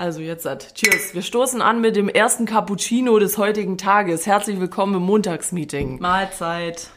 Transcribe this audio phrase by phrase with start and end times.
[0.00, 0.74] Also jetzt hat.
[0.76, 1.12] Cheers.
[1.12, 4.24] Wir stoßen an mit dem ersten Cappuccino des heutigen Tages.
[4.24, 6.00] Herzlich willkommen im Montagsmeeting.
[6.00, 6.88] Mahlzeit.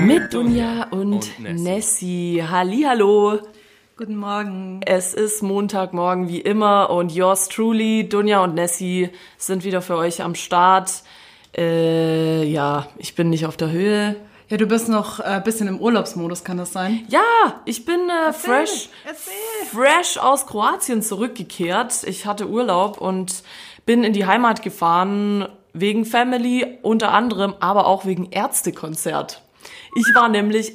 [0.00, 1.62] Mit Dunja und, Und Nessie.
[1.62, 2.42] Nessie.
[2.48, 3.40] Hallihallo.
[3.98, 4.80] Guten Morgen.
[4.86, 10.22] Es ist Montagmorgen wie immer und yours truly, Dunja und Nessie sind wieder für euch
[10.22, 11.02] am Start.
[11.56, 14.16] Äh, ja, ich bin nicht auf der Höhe.
[14.48, 17.04] Ja, du bist noch ein äh, bisschen im Urlaubsmodus, kann das sein?
[17.08, 19.32] Ja, ich bin äh, fresh, erzähl.
[19.70, 22.04] fresh aus Kroatien zurückgekehrt.
[22.04, 23.42] Ich hatte Urlaub und
[23.86, 29.42] bin in die Heimat gefahren wegen Family unter anderem, aber auch wegen Ärztekonzert.
[29.96, 30.72] Ich war nämlich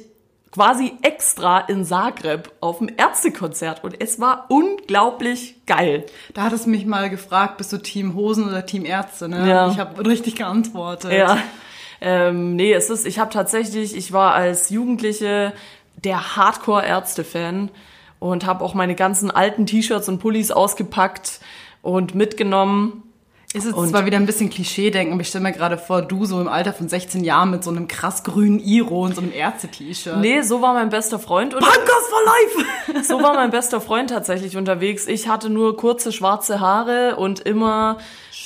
[0.58, 6.04] quasi extra in Zagreb auf dem Ärztekonzert und es war unglaublich geil.
[6.34, 9.48] Da hattest du mich mal gefragt, bist du Team Hosen oder Team Ärzte, ne?
[9.48, 9.70] Ja.
[9.70, 11.12] Ich habe richtig geantwortet.
[11.12, 11.38] Ja.
[12.00, 15.52] Ähm, nee, es ist, ich habe tatsächlich, ich war als Jugendliche
[15.94, 17.70] der Hardcore-Ärzte-Fan
[18.18, 21.38] und habe auch meine ganzen alten T-Shirts und Pullis ausgepackt
[21.82, 23.04] und mitgenommen.
[23.54, 26.26] Ist es Und- zwar wieder ein bisschen Klischee-denken, aber ich stelle mir gerade vor, du
[26.26, 29.32] so im Alter von 16 Jahren mit so einem krass grünen Iro und so einem
[29.32, 30.18] Ärzte-T-Shirt.
[30.18, 31.54] Nee, so war mein bester Freund.
[31.54, 32.20] Und Punkers for
[32.94, 33.04] life!
[33.08, 35.06] so war mein bester Freund tatsächlich unterwegs.
[35.06, 37.96] Ich hatte nur kurze schwarze Haare und immer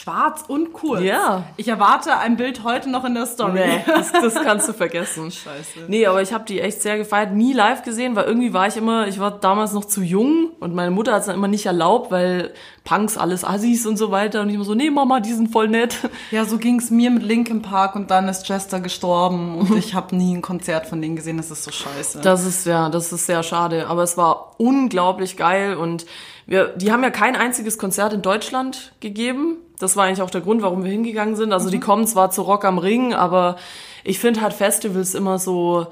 [0.03, 1.03] Schwarz und kurz.
[1.03, 1.45] Ja.
[1.57, 3.53] Ich erwarte ein Bild heute noch in der Story.
[3.53, 5.31] Nee, das, das kannst du vergessen.
[5.31, 5.85] Scheiße.
[5.87, 7.33] Nee, aber ich habe die echt sehr gefeiert.
[7.33, 10.75] Nie live gesehen, weil irgendwie war ich immer, ich war damals noch zu jung und
[10.75, 14.41] meine Mutter hat es dann immer nicht erlaubt, weil Punks alles Assis und so weiter.
[14.41, 15.97] Und ich immer so, nee, Mama, die sind voll nett.
[16.33, 20.17] Ja, so ging's mir mit Linkin Park und dann ist Chester gestorben und ich habe
[20.17, 21.37] nie ein Konzert von denen gesehen.
[21.37, 22.23] Das ist so scheiße.
[22.23, 23.87] Das ist ja, das ist sehr schade.
[23.87, 26.07] Aber es war unglaublich geil und
[26.47, 29.59] wir, die haben ja kein einziges Konzert in Deutschland gegeben.
[29.79, 31.53] Das war eigentlich auch der Grund, warum wir hingegangen sind.
[31.53, 33.57] Also die kommen zwar zu Rock am Ring, aber
[34.05, 35.87] ich finde halt Festivals immer so,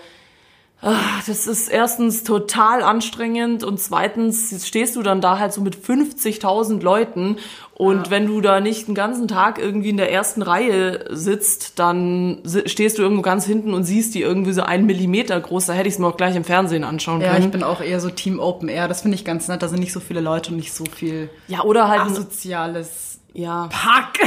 [0.83, 6.83] das ist erstens total anstrengend und zweitens stehst du dann da halt so mit 50.000
[6.83, 7.37] Leuten
[7.75, 12.43] und wenn du da nicht den ganzen Tag irgendwie in der ersten Reihe sitzt, dann
[12.67, 15.65] stehst du irgendwo ganz hinten und siehst die irgendwie so einen Millimeter groß.
[15.65, 17.51] Da hätte ich es mir auch gleich im Fernsehen anschauen ja, ich können.
[17.53, 18.87] bin auch eher so Team Open Air.
[18.87, 19.63] Das finde ich ganz nett.
[19.63, 23.69] Da sind nicht so viele Leute und nicht so viel Ja, oder halt asoziales ja,
[23.69, 24.19] Pack.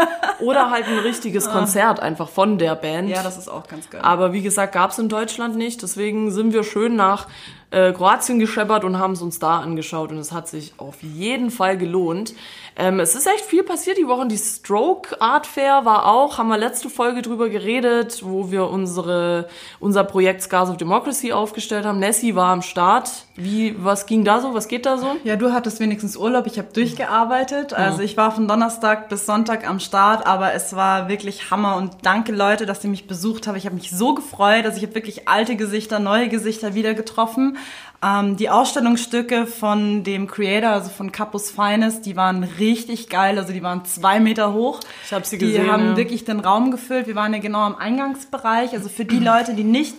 [0.40, 3.08] oder halt ein richtiges Konzert einfach von der Band.
[3.08, 4.00] ja, das ist auch ganz geil.
[4.02, 5.82] Aber wie gesagt, gab's in Deutschland nicht.
[5.82, 7.26] Deswegen sind wir schön nach
[7.72, 10.12] äh, Kroatien gescheppert und haben es uns da angeschaut.
[10.12, 12.34] Und es hat sich auf jeden Fall gelohnt.
[12.76, 14.26] Ähm, es ist echt viel passiert die Woche.
[14.26, 19.48] Die Stroke Art Fair war auch, haben wir letzte Folge drüber geredet, wo wir unsere,
[19.80, 21.98] unser Projekt Scars of Democracy aufgestellt haben.
[21.98, 23.10] Nessie war am Start.
[23.34, 24.54] Wie, was ging da so?
[24.54, 25.16] Was geht da so?
[25.24, 27.72] Ja, du hattest wenigstens Urlaub, ich habe durchgearbeitet.
[27.72, 31.96] Also ich war von Donnerstag bis Sonntag am Start, aber es war wirklich Hammer und
[32.02, 33.56] danke Leute, dass ihr mich besucht habt.
[33.56, 37.56] Ich habe mich so gefreut, dass ich habe wirklich alte Gesichter, neue Gesichter wieder getroffen.
[38.04, 43.38] Ähm, die Ausstellungsstücke von dem Creator, also von Capus Finest, die waren richtig geil.
[43.38, 44.80] Also die waren zwei Meter hoch.
[45.04, 45.96] Ich hab sie Die gesehen, haben ja.
[45.96, 47.06] wirklich den Raum gefüllt.
[47.06, 48.72] Wir waren ja genau am Eingangsbereich.
[48.72, 49.94] Also für die Leute, die nicht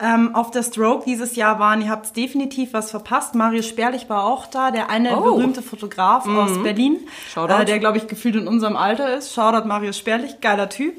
[0.00, 3.34] ähm, auf der Stroke dieses Jahr waren, ihr habt definitiv was verpasst.
[3.34, 5.22] Mario Sperlich war auch da, der eine Oh.
[5.22, 6.98] berühmte Fotograf aus Berlin,
[7.32, 7.62] Shoutout.
[7.62, 9.32] äh, der glaube ich gefühlt in unserem Alter ist.
[9.34, 10.94] Shoutout Mario Sperlich, geiler Typ.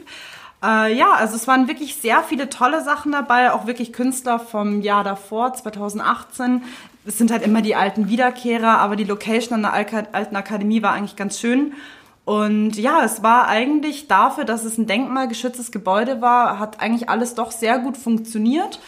[0.64, 4.82] Äh, ja, also es waren wirklich sehr viele tolle Sachen dabei, auch wirklich Künstler vom
[4.82, 6.64] Jahr davor, 2018.
[7.06, 10.94] Es sind halt immer die alten Wiederkehrer, aber die Location an der alten Akademie war
[10.94, 11.74] eigentlich ganz schön.
[12.26, 17.34] Und ja, es war eigentlich dafür, dass es ein denkmalgeschütztes Gebäude war, hat eigentlich alles
[17.34, 18.80] doch sehr gut funktioniert.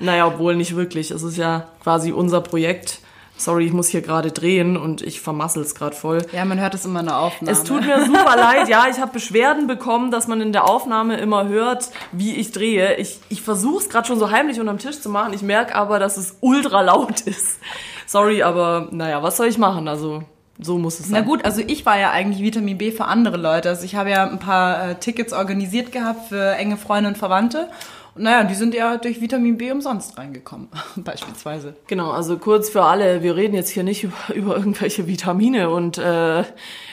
[0.00, 1.10] Naja, obwohl nicht wirklich.
[1.10, 3.00] Es ist ja quasi unser Projekt.
[3.38, 6.22] Sorry, ich muss hier gerade drehen und ich vermassel's gerade voll.
[6.32, 7.52] Ja, man hört es immer in der Aufnahme.
[7.52, 8.68] Es tut mir super leid.
[8.68, 12.96] Ja, ich habe Beschwerden bekommen, dass man in der Aufnahme immer hört, wie ich drehe.
[12.96, 15.34] Ich, ich versuche es gerade schon so heimlich unterm Tisch zu machen.
[15.34, 17.58] Ich merke aber, dass es ultra laut ist.
[18.06, 19.86] Sorry, aber naja, was soll ich machen?
[19.86, 20.22] Also
[20.58, 21.20] so muss es sein.
[21.20, 23.68] Na gut, also ich war ja eigentlich Vitamin B für andere Leute.
[23.68, 27.68] Also ich habe ja ein paar äh, Tickets organisiert gehabt für enge Freunde und Verwandte.
[28.16, 31.76] Und naja, die sind ja durch Vitamin B umsonst reingekommen, beispielsweise.
[31.86, 35.98] Genau, also kurz für alle, wir reden jetzt hier nicht über, über irgendwelche Vitamine und
[35.98, 36.44] äh,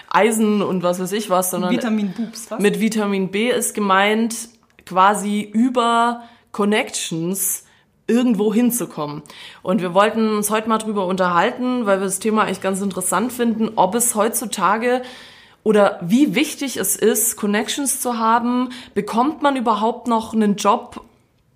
[0.09, 2.59] Eisen und was weiß ich was, sondern Vitamin Boobs, was?
[2.59, 4.49] mit Vitamin B ist gemeint,
[4.85, 7.63] quasi über Connections
[8.05, 9.23] irgendwo hinzukommen.
[9.61, 13.31] Und wir wollten uns heute mal drüber unterhalten, weil wir das Thema eigentlich ganz interessant
[13.31, 15.03] finden, ob es heutzutage
[15.63, 18.69] oder wie wichtig es ist, Connections zu haben.
[18.93, 21.01] Bekommt man überhaupt noch einen Job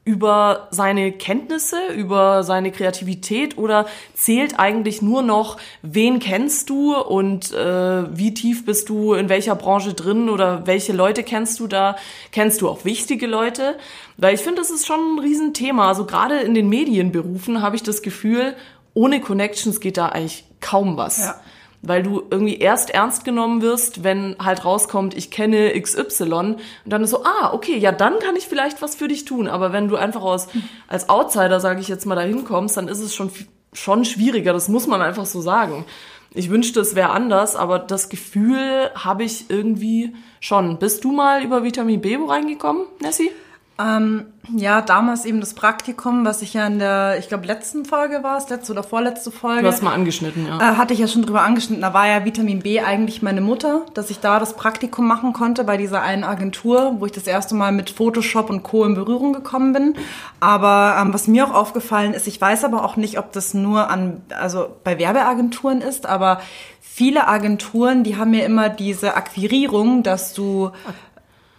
[0.07, 7.51] über seine Kenntnisse, über seine Kreativität oder zählt eigentlich nur noch, wen kennst du und
[7.51, 11.98] äh, wie tief bist du in welcher Branche drin oder welche Leute kennst du da?
[12.31, 13.75] Kennst du auch wichtige Leute?
[14.15, 15.89] Weil ich finde, das ist schon ein Riesenthema.
[15.89, 18.56] Also gerade in den Medienberufen habe ich das Gefühl,
[18.94, 21.19] ohne Connections geht da eigentlich kaum was.
[21.19, 21.36] Ja
[21.82, 27.04] weil du irgendwie erst ernst genommen wirst, wenn halt rauskommt, ich kenne XY und dann
[27.04, 29.88] ist so, ah, okay, ja, dann kann ich vielleicht was für dich tun, aber wenn
[29.88, 30.48] du einfach aus,
[30.88, 33.32] als Outsider, sage ich jetzt mal, dahin kommst, dann ist es schon,
[33.74, 35.86] schon schwieriger, das muss man einfach so sagen.
[36.34, 40.78] Ich wünschte, es wäre anders, aber das Gefühl habe ich irgendwie schon.
[40.78, 43.32] Bist du mal über Vitamin B reingekommen, Nessie?
[43.80, 44.26] Ähm,
[44.56, 48.38] ja, damals eben das Praktikum, was ich ja in der, ich glaube, letzten Folge war
[48.38, 49.62] es, letzte oder vorletzte Folge.
[49.62, 50.58] Du hast mal angeschnitten, ja.
[50.58, 51.82] Äh, hatte ich ja schon drüber angeschnitten.
[51.82, 55.64] Da war ja Vitamin B eigentlich meine Mutter, dass ich da das Praktikum machen konnte
[55.64, 58.84] bei dieser einen Agentur, wo ich das erste Mal mit Photoshop und Co.
[58.84, 59.96] in Berührung gekommen bin.
[60.40, 63.92] Aber ähm, was mir auch aufgefallen ist, ich weiß aber auch nicht, ob das nur
[63.92, 66.42] an, also bei Werbeagenturen ist, aber
[66.82, 70.72] viele Agenturen, die haben ja immer diese Akquirierung, dass du,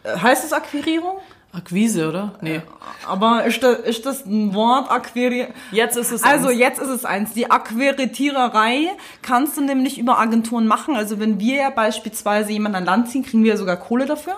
[0.02, 1.18] äh, heißt es Akquirierung?
[1.52, 2.34] Akquise, oder?
[2.42, 2.60] Nee.
[3.08, 5.46] Aber ist das, ist das ein Wort, Akquiri?
[5.72, 6.58] Jetzt ist es Also eins.
[6.58, 7.32] jetzt ist es eins.
[7.32, 8.88] Die Akquiritiererei
[9.22, 10.94] kannst du nämlich über Agenturen machen.
[10.94, 14.36] Also wenn wir ja beispielsweise jemanden an Land ziehen, kriegen wir ja sogar Kohle dafür.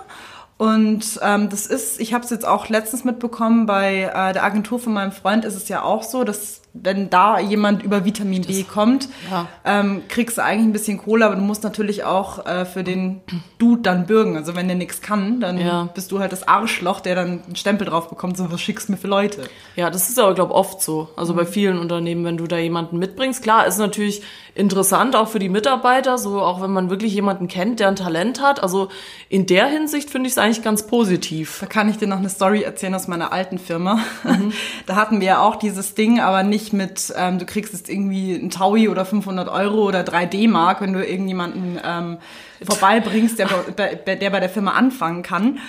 [0.57, 4.79] Und ähm, das ist, ich habe es jetzt auch letztens mitbekommen, bei äh, der Agentur
[4.79, 8.63] von meinem Freund ist es ja auch so, dass wenn da jemand über Vitamin B
[8.63, 9.47] kommt, ja.
[9.65, 13.21] ähm, kriegst du eigentlich ein bisschen Kohle, aber du musst natürlich auch äh, für den
[13.57, 14.37] Dude dann bürgen.
[14.37, 15.89] Also wenn der nichts kann, dann ja.
[15.93, 18.93] bist du halt das Arschloch, der dann einen Stempel drauf bekommt, so was schickst du
[18.93, 19.49] mir für Leute.
[19.75, 21.09] Ja, das ist aber, glaube oft so.
[21.17, 21.37] Also mhm.
[21.37, 23.43] bei vielen Unternehmen, wenn du da jemanden mitbringst.
[23.43, 24.21] Klar, ist natürlich
[24.53, 28.41] interessant auch für die Mitarbeiter, so auch wenn man wirklich jemanden kennt, der ein Talent
[28.41, 28.61] hat.
[28.61, 28.89] Also
[29.29, 31.59] in der Hinsicht finde ich es eigentlich ganz positiv.
[31.61, 33.99] Da kann ich dir noch eine Story erzählen aus meiner alten Firma.
[34.23, 34.53] Mhm.
[34.85, 38.33] Da hatten wir ja auch dieses Ding, aber nicht mit, ähm, du kriegst jetzt irgendwie
[38.33, 42.17] ein Taui oder 500 Euro oder 3 D-Mark, wenn du irgendjemanden ähm,
[42.63, 45.59] vorbeibringst, der bei, der bei der Firma anfangen kann.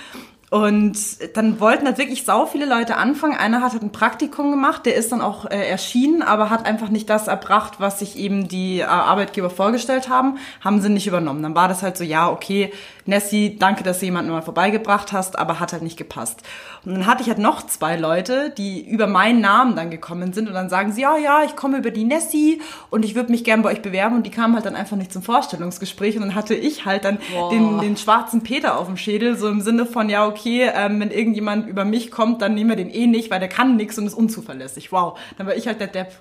[0.52, 0.98] Und
[1.34, 3.34] dann wollten halt wirklich sau viele Leute anfangen.
[3.34, 6.90] Einer hat halt ein Praktikum gemacht, der ist dann auch äh, erschienen, aber hat einfach
[6.90, 11.42] nicht das erbracht, was sich eben die äh, Arbeitgeber vorgestellt haben, haben sie nicht übernommen.
[11.42, 12.70] Dann war das halt so, ja, okay,
[13.06, 16.42] Nessie, danke, dass du jemanden mal vorbeigebracht hast, aber hat halt nicht gepasst.
[16.84, 20.48] Und dann hatte ich halt noch zwei Leute, die über meinen Namen dann gekommen sind
[20.48, 22.60] und dann sagen sie, ja, ja, ich komme über die Nessie
[22.90, 25.12] und ich würde mich gern bei euch bewerben und die kamen halt dann einfach nicht
[25.12, 27.18] zum Vorstellungsgespräch und dann hatte ich halt dann
[27.50, 31.10] den, den schwarzen Peter auf dem Schädel, so im Sinne von, ja, okay, ähm, wenn
[31.10, 34.06] irgendjemand über mich kommt, dann nehmen wir den eh nicht, weil der kann nichts und
[34.06, 34.92] ist unzuverlässig.
[34.92, 36.12] Wow, dann war ich halt der Depp.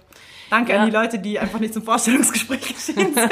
[0.51, 0.79] Danke ja.
[0.79, 3.31] an die Leute, die einfach nicht zum Vorstellungsgespräch erschienen sind.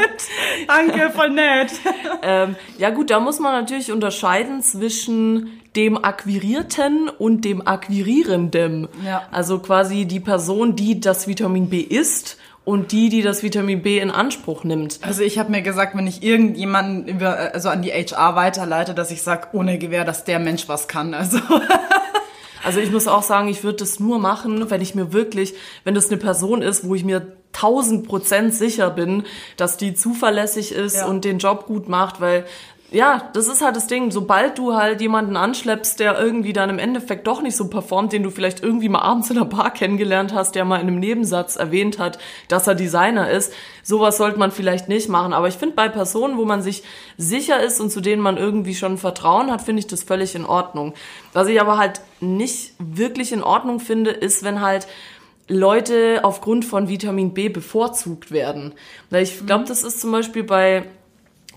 [0.68, 1.72] Danke, voll nett.
[2.22, 8.90] Ähm, ja gut, da muss man natürlich unterscheiden zwischen dem Akquirierten und dem Akquirierenden.
[9.06, 9.24] Ja.
[9.32, 14.00] Also quasi die Person, die das Vitamin B isst und die, die das Vitamin B
[14.00, 15.00] in Anspruch nimmt.
[15.02, 19.12] Also ich habe mir gesagt, wenn ich irgendjemanden über, also an die HR weiterleite, dass
[19.12, 21.14] ich sage, ohne Gewehr, dass der Mensch was kann.
[21.14, 21.40] Also
[22.64, 25.96] Also ich muss auch sagen, ich würde das nur machen, wenn ich mir wirklich, wenn
[25.96, 29.24] das eine Person ist, wo ich mir tausend Prozent sicher bin,
[29.58, 31.08] dass die zuverlässig ist ja.
[31.08, 32.46] und den Job gut macht, weil
[32.92, 34.10] ja, das ist halt das Ding.
[34.10, 38.24] Sobald du halt jemanden anschleppst, der irgendwie dann im Endeffekt doch nicht so performt, den
[38.24, 41.56] du vielleicht irgendwie mal abends in der Bar kennengelernt hast, der mal in einem Nebensatz
[41.56, 42.18] erwähnt hat,
[42.48, 43.54] dass er Designer ist,
[43.84, 45.34] sowas sollte man vielleicht nicht machen.
[45.34, 46.84] Aber ich finde, bei Personen, wo man sich
[47.18, 50.46] sicher ist und zu denen man irgendwie schon Vertrauen hat, finde ich das völlig in
[50.46, 50.94] Ordnung.
[51.32, 54.88] Was ich aber halt nicht wirklich in Ordnung finde, ist, wenn halt
[55.48, 58.74] Leute aufgrund von Vitamin B bevorzugt werden.
[59.12, 60.86] Ich glaube, das ist zum Beispiel bei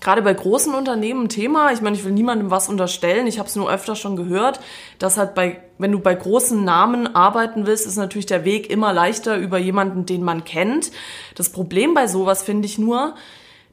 [0.03, 1.71] gerade bei großen Unternehmen ein Thema.
[1.71, 3.25] Ich meine, ich will niemandem was unterstellen.
[3.25, 4.59] Ich habe es nur öfter schon gehört,
[4.99, 8.93] dass halt bei, wenn du bei großen Namen arbeiten willst, ist natürlich der Weg immer
[8.93, 10.91] leichter über jemanden, den man kennt.
[11.35, 13.15] Das Problem bei sowas finde ich nur,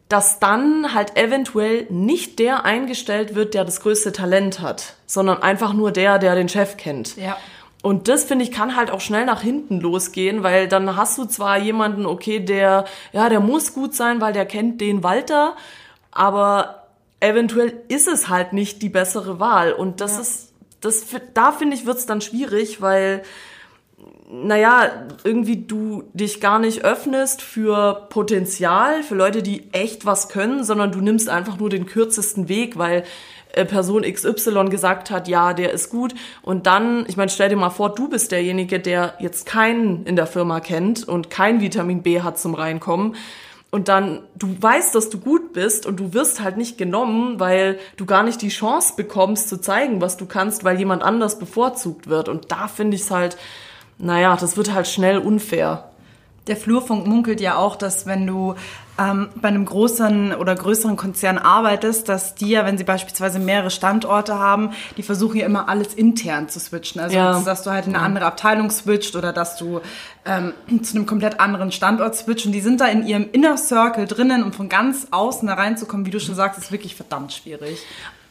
[0.09, 5.73] dass dann halt eventuell nicht der eingestellt wird, der das größte Talent hat, sondern einfach
[5.73, 7.17] nur der, der den Chef kennt.
[7.17, 7.37] Ja.
[7.83, 11.25] Und das finde ich kann halt auch schnell nach hinten losgehen, weil dann hast du
[11.25, 15.57] zwar jemanden, okay, der ja, der muss gut sein, weil der kennt den Walter,
[16.11, 16.87] aber
[17.21, 20.21] eventuell ist es halt nicht die bessere Wahl und das Ja.
[20.21, 20.47] ist
[20.81, 23.23] das da finde ich wird's dann schwierig, weil
[24.33, 30.63] naja, irgendwie du dich gar nicht öffnest für Potenzial, für Leute, die echt was können,
[30.63, 33.03] sondern du nimmst einfach nur den kürzesten Weg, weil
[33.53, 36.15] äh, Person XY gesagt hat, ja, der ist gut.
[36.43, 40.15] Und dann, ich meine, stell dir mal vor, du bist derjenige, der jetzt keinen in
[40.15, 43.17] der Firma kennt und kein Vitamin B hat zum Reinkommen.
[43.71, 47.79] Und dann, du weißt, dass du gut bist und du wirst halt nicht genommen, weil
[47.97, 52.09] du gar nicht die Chance bekommst zu zeigen, was du kannst, weil jemand anders bevorzugt
[52.09, 52.29] wird.
[52.29, 53.37] Und da finde ich es halt,
[53.99, 55.91] naja, das wird halt schnell unfair.
[56.49, 58.57] Der Flurfunk munkelt ja auch, dass wenn du
[58.99, 63.71] ähm, bei einem großen oder größeren Konzern arbeitest, dass die ja, wenn sie beispielsweise mehrere
[63.71, 67.01] Standorte haben, die versuchen ja immer alles intern zu switchen.
[67.01, 67.41] Also Ja.
[67.41, 69.81] dass du halt in eine andere Abteilung switcht oder dass du
[70.27, 72.47] ähm, zu einem komplett anderen Standort switcht.
[72.47, 76.05] Und die sind da in ihrem Inner Circle drinnen, um von ganz außen da reinzukommen,
[76.07, 77.79] wie du schon sagst, ist wirklich verdammt schwierig.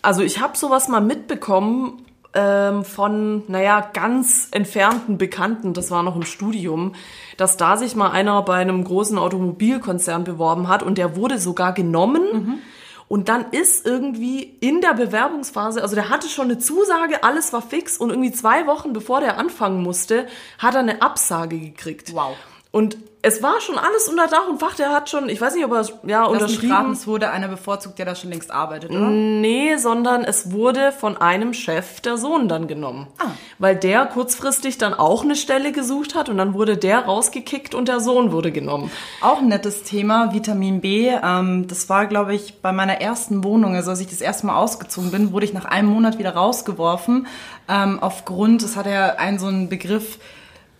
[0.02, 6.16] Also ich habe sowas mal mitbekommen ähm, von, naja, ganz entfernten Bekannten, das war noch
[6.16, 6.94] im Studium,
[7.38, 11.74] dass da sich mal einer bei einem großen Automobilkonzern beworben hat und der wurde sogar
[11.74, 12.62] genommen.
[13.08, 17.64] Und dann ist irgendwie in der Bewerbungsphase, also der hatte schon eine Zusage, alles war
[17.64, 20.28] fix und irgendwie zwei Wochen bevor der anfangen musste,
[20.60, 22.14] hat er eine Absage gekriegt.
[22.14, 22.36] Wow.
[22.72, 25.66] Und es war schon alles unter Dach und Fach, der hat schon, ich weiß nicht,
[25.66, 28.92] ob er ja, mich unterschrieben raten, es wurde einer bevorzugt, der da schon längst arbeitet,
[28.92, 29.10] oder?
[29.10, 33.08] Nee, sondern es wurde von einem Chef der Sohn dann genommen.
[33.18, 33.32] Ah.
[33.58, 37.90] Weil der kurzfristig dann auch eine Stelle gesucht hat und dann wurde der rausgekickt und
[37.90, 38.90] der Sohn wurde genommen.
[39.20, 41.10] Auch ein nettes Thema, Vitamin B.
[41.10, 44.56] Ähm, das war, glaube ich, bei meiner ersten Wohnung, also als ich das erste Mal
[44.56, 47.28] ausgezogen bin, wurde ich nach einem Monat wieder rausgeworfen.
[47.68, 50.20] Ähm, aufgrund, das hat ja einen so einen Begriff,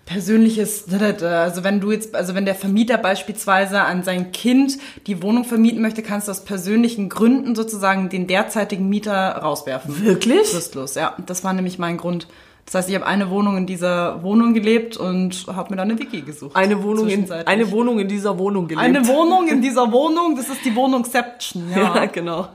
[0.10, 5.46] persönliches, also wenn du jetzt, also wenn der Vermieter beispielsweise an sein Kind die Wohnung
[5.46, 10.04] vermieten möchte, kannst du aus persönlichen Gründen sozusagen den derzeitigen Mieter rauswerfen.
[10.04, 10.48] Wirklich?
[10.48, 11.16] Fristlos, ja.
[11.28, 12.28] Das war nämlich mein Grund.
[12.66, 16.00] Das heißt, ich habe eine Wohnung in dieser Wohnung gelebt und habe mir dann eine
[16.00, 16.56] Wiki gesucht.
[16.56, 18.84] Eine Wohnung, in, eine Wohnung in dieser Wohnung gelebt.
[18.84, 21.96] Eine Wohnung in dieser Wohnung, das ist die Wohnungsception, ja.
[21.96, 22.48] ja, genau.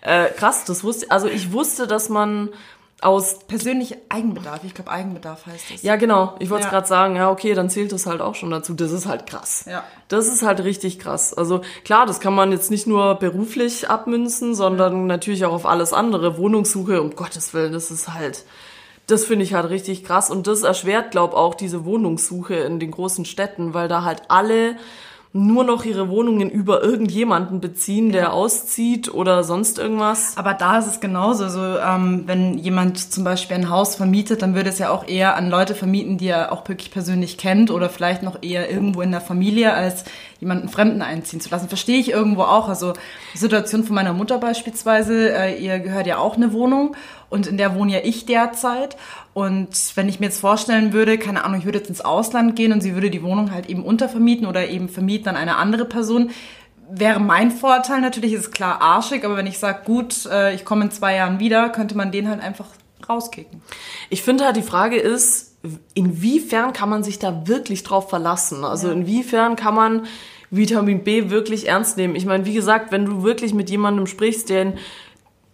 [0.00, 2.50] Äh, krass, das wusste, also ich wusste, dass man
[3.02, 5.82] aus Persönliche Eigenbedarf, ich glaube Eigenbedarf heißt das.
[5.82, 6.34] Ja, genau.
[6.38, 6.70] Ich wollte Ja.
[6.70, 8.72] gerade sagen, ja, okay, dann zählt das halt auch schon dazu.
[8.74, 9.66] Das ist halt krass.
[9.68, 9.84] Ja.
[10.08, 11.34] Das ist halt richtig krass.
[11.34, 15.92] Also klar, das kann man jetzt nicht nur beruflich abmünzen, sondern natürlich auch auf alles
[15.92, 16.38] andere.
[16.38, 18.44] Wohnungssuche, um Gottes Willen, das ist halt,
[19.08, 20.30] das finde ich halt richtig krass.
[20.30, 24.76] Und das erschwert, glaub auch diese Wohnungssuche in den großen Städten, weil da halt alle
[25.36, 30.36] nur noch ihre Wohnungen über irgendjemanden beziehen, der auszieht oder sonst irgendwas.
[30.36, 31.44] Aber da ist es genauso.
[31.44, 35.36] Also, ähm, wenn jemand zum Beispiel ein Haus vermietet, dann würde es ja auch eher
[35.36, 39.10] an Leute vermieten, die er auch wirklich persönlich kennt oder vielleicht noch eher irgendwo in
[39.10, 40.04] der Familie, als
[40.40, 41.68] jemanden Fremden einziehen zu lassen.
[41.68, 42.68] Verstehe ich irgendwo auch.
[42.68, 42.94] Also
[43.34, 46.96] die Situation von meiner Mutter beispielsweise, äh, ihr gehört ja auch eine Wohnung
[47.30, 48.96] und in der wohne ja ich derzeit.
[49.36, 52.72] Und wenn ich mir jetzt vorstellen würde, keine Ahnung, ich würde jetzt ins Ausland gehen
[52.72, 56.30] und sie würde die Wohnung halt eben untervermieten oder eben vermieten an eine andere Person,
[56.90, 60.64] wäre mein Vorteil natürlich, ist es klar arschig, aber wenn ich sage, gut, äh, ich
[60.64, 62.64] komme in zwei Jahren wieder, könnte man den halt einfach
[63.06, 63.60] rauskicken.
[64.08, 65.58] Ich finde halt, die Frage ist,
[65.92, 68.64] inwiefern kann man sich da wirklich drauf verlassen?
[68.64, 70.06] Also inwiefern kann man
[70.50, 72.16] Vitamin B wirklich ernst nehmen?
[72.16, 74.72] Ich meine, wie gesagt, wenn du wirklich mit jemandem sprichst, der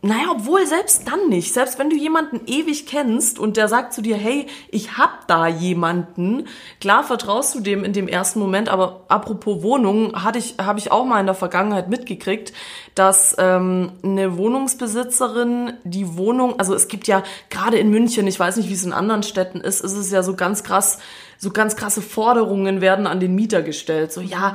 [0.04, 1.54] naja, obwohl selbst dann nicht.
[1.54, 5.46] Selbst wenn du jemanden ewig kennst und der sagt zu dir, hey, ich hab da
[5.46, 6.48] jemanden,
[6.80, 10.90] klar vertraust du dem in dem ersten Moment, aber apropos Wohnung, hatte ich, habe ich
[10.90, 12.52] auch mal in der Vergangenheit mitgekriegt,
[12.96, 18.56] dass ähm, eine Wohnungsbesitzerin die Wohnung, also es gibt ja gerade in München, ich weiß
[18.56, 20.98] nicht, wie es in anderen Städten ist, ist es ja so ganz krass,
[21.38, 24.12] so ganz krasse Forderungen werden an den Mieter gestellt.
[24.12, 24.54] So, ja,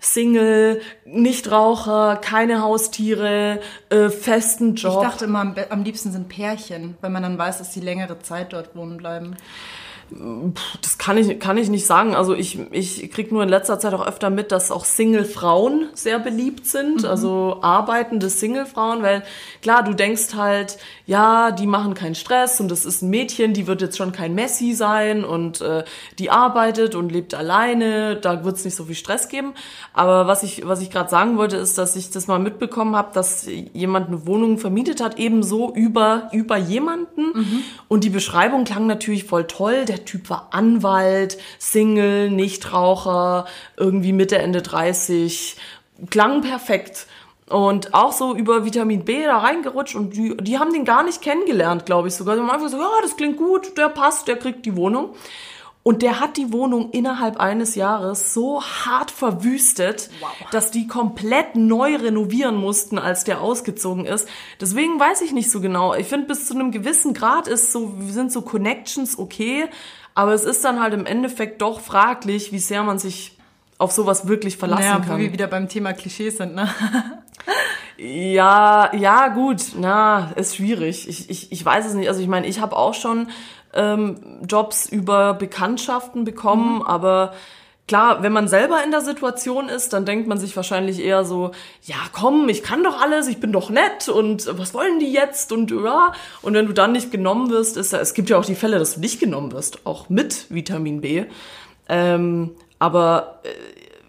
[0.00, 5.02] Single, Nichtraucher, keine Haustiere, äh, festen Job.
[5.02, 8.18] Ich dachte immer, am, am liebsten sind Pärchen, weil man dann weiß, dass sie längere
[8.20, 9.36] Zeit dort wohnen bleiben.
[10.80, 12.14] Das kann ich, kann ich nicht sagen.
[12.14, 16.18] Also ich, ich krieg nur in letzter Zeit auch öfter mit, dass auch Single-Frauen sehr
[16.18, 17.02] beliebt sind.
[17.02, 17.08] Mhm.
[17.08, 19.22] Also arbeitende Single-Frauen, weil
[19.60, 20.78] klar, du denkst halt,
[21.08, 24.34] ja, die machen keinen Stress und das ist ein Mädchen, die wird jetzt schon kein
[24.34, 25.84] Messi sein und äh,
[26.18, 29.52] die arbeitet und lebt alleine, da wird es nicht so viel Stress geben.
[29.92, 33.12] Aber was ich, was ich gerade sagen wollte, ist, dass ich das mal mitbekommen habe,
[33.12, 37.26] dass jemand eine Wohnung vermietet hat, ebenso über, über jemanden.
[37.34, 37.62] Mhm.
[37.88, 39.84] Und die Beschreibung klang natürlich voll toll.
[39.84, 43.46] Der der Typ war Anwalt, Single, Nichtraucher,
[43.76, 45.56] irgendwie Mitte, Ende 30,
[46.10, 47.06] klang perfekt.
[47.48, 51.22] Und auch so über Vitamin B da reingerutscht und die, die haben den gar nicht
[51.22, 52.34] kennengelernt, glaube ich sogar.
[52.34, 55.14] Die haben einfach gesagt, ja, das klingt gut, der passt, der kriegt die Wohnung.
[55.82, 60.30] Und der hat die Wohnung innerhalb eines Jahres so hart verwüstet, wow.
[60.50, 64.28] dass die komplett neu renovieren mussten, als der ausgezogen ist.
[64.60, 65.94] Deswegen weiß ich nicht so genau.
[65.94, 69.66] Ich finde, bis zu einem gewissen Grad ist so, sind so Connections okay,
[70.14, 73.38] aber es ist dann halt im Endeffekt doch fraglich, wie sehr man sich
[73.78, 75.16] auf sowas wirklich verlassen naja, kann.
[75.16, 76.68] Wo wir wieder beim Thema Klischees sind, ne?
[77.96, 81.08] ja, ja, gut, na, ist schwierig.
[81.08, 82.08] Ich, ich, ich weiß es nicht.
[82.08, 83.28] Also ich meine, ich habe auch schon
[83.74, 86.82] ähm, Jobs über Bekanntschaften bekommen, mhm.
[86.82, 87.32] aber
[87.88, 91.50] klar, wenn man selber in der Situation ist, dann denkt man sich wahrscheinlich eher so,
[91.82, 95.50] ja, komm, ich kann doch alles, ich bin doch nett und was wollen die jetzt
[95.50, 98.54] und ja, und wenn du dann nicht genommen wirst, ist es gibt ja auch die
[98.54, 101.24] Fälle, dass du nicht genommen wirst, auch mit Vitamin B.
[101.88, 103.48] Ähm, aber äh,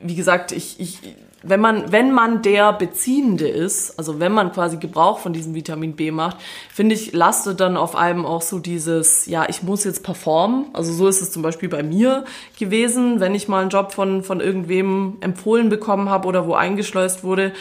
[0.02, 1.00] wie gesagt, ich, ich
[1.44, 5.96] wenn man, wenn man der Beziehende ist, also wenn man quasi Gebrauch von diesem Vitamin
[5.96, 6.38] B macht,
[6.74, 10.66] finde ich, lastet dann auf einem auch so dieses, ja, ich muss jetzt performen.
[10.74, 12.26] Also so ist es zum Beispiel bei mir
[12.58, 17.24] gewesen, wenn ich mal einen Job von, von irgendwem empfohlen bekommen habe oder wo eingeschleust
[17.24, 17.54] wurde,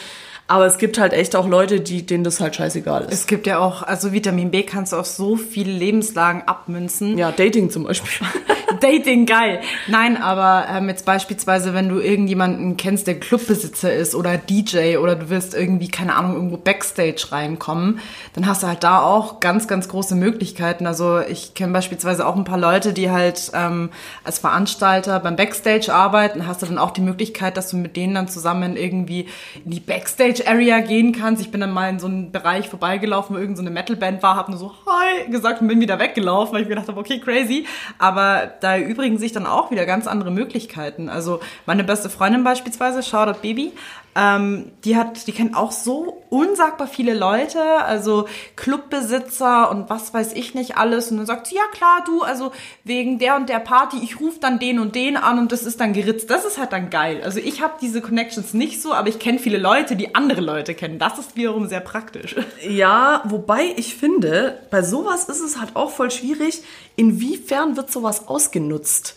[0.49, 3.13] aber es gibt halt echt auch Leute, die, denen das halt scheißegal ist.
[3.13, 7.19] Es gibt ja auch, also Vitamin B kannst du auf so viele Lebenslagen abmünzen.
[7.19, 8.27] Ja, Dating zum Beispiel.
[8.81, 9.61] Dating, geil.
[9.87, 15.17] Nein, aber ähm, jetzt beispielsweise, wenn du irgendjemanden kennst, der Clubbesitzer ist oder DJ oder
[15.17, 18.01] du willst irgendwie, keine Ahnung, irgendwo Backstage reinkommen,
[18.35, 20.87] dann hast du halt da auch ganz, ganz große Möglichkeiten.
[20.87, 23.91] Also ich kenne beispielsweise auch ein paar Leute, die halt ähm,
[24.25, 26.47] als Veranstalter beim Backstage arbeiten.
[26.47, 29.27] Hast du dann auch die Möglichkeit, dass du mit denen dann zusammen irgendwie
[29.65, 31.43] in die Backstage Backstage-Area gehen kannst.
[31.43, 34.51] Ich bin dann mal in so einen Bereich vorbeigelaufen, wo irgendeine so Metal-Band war, habe
[34.51, 37.67] nur so Hi gesagt und bin wieder weggelaufen, weil ich mir gedacht habe, okay, crazy.
[37.99, 41.09] Aber da erübrigen sich dann auch wieder ganz andere Möglichkeiten.
[41.09, 43.73] Also meine beste Freundin beispielsweise, Shoutout Baby,
[44.19, 48.27] ähm, die hat, die kennt auch so unsagbar viele Leute, also
[48.57, 51.13] Clubbesitzer und was weiß ich nicht alles.
[51.13, 52.51] Und dann sagt sie, ja klar, du, also
[52.83, 55.79] wegen der und der Party, ich rufe dann den und den an und das ist
[55.81, 56.31] dann geritzt.
[56.31, 57.21] Das ist halt dann geil.
[57.23, 60.75] Also ich habe diese Connections nicht so, aber ich kenne viele Leute, die andere Leute
[60.75, 60.99] kennen.
[60.99, 62.35] Das ist wiederum sehr praktisch.
[62.69, 66.63] Ja, wobei ich finde, bei sowas ist es halt auch voll schwierig,
[66.97, 69.15] inwiefern wird sowas ausgenutzt.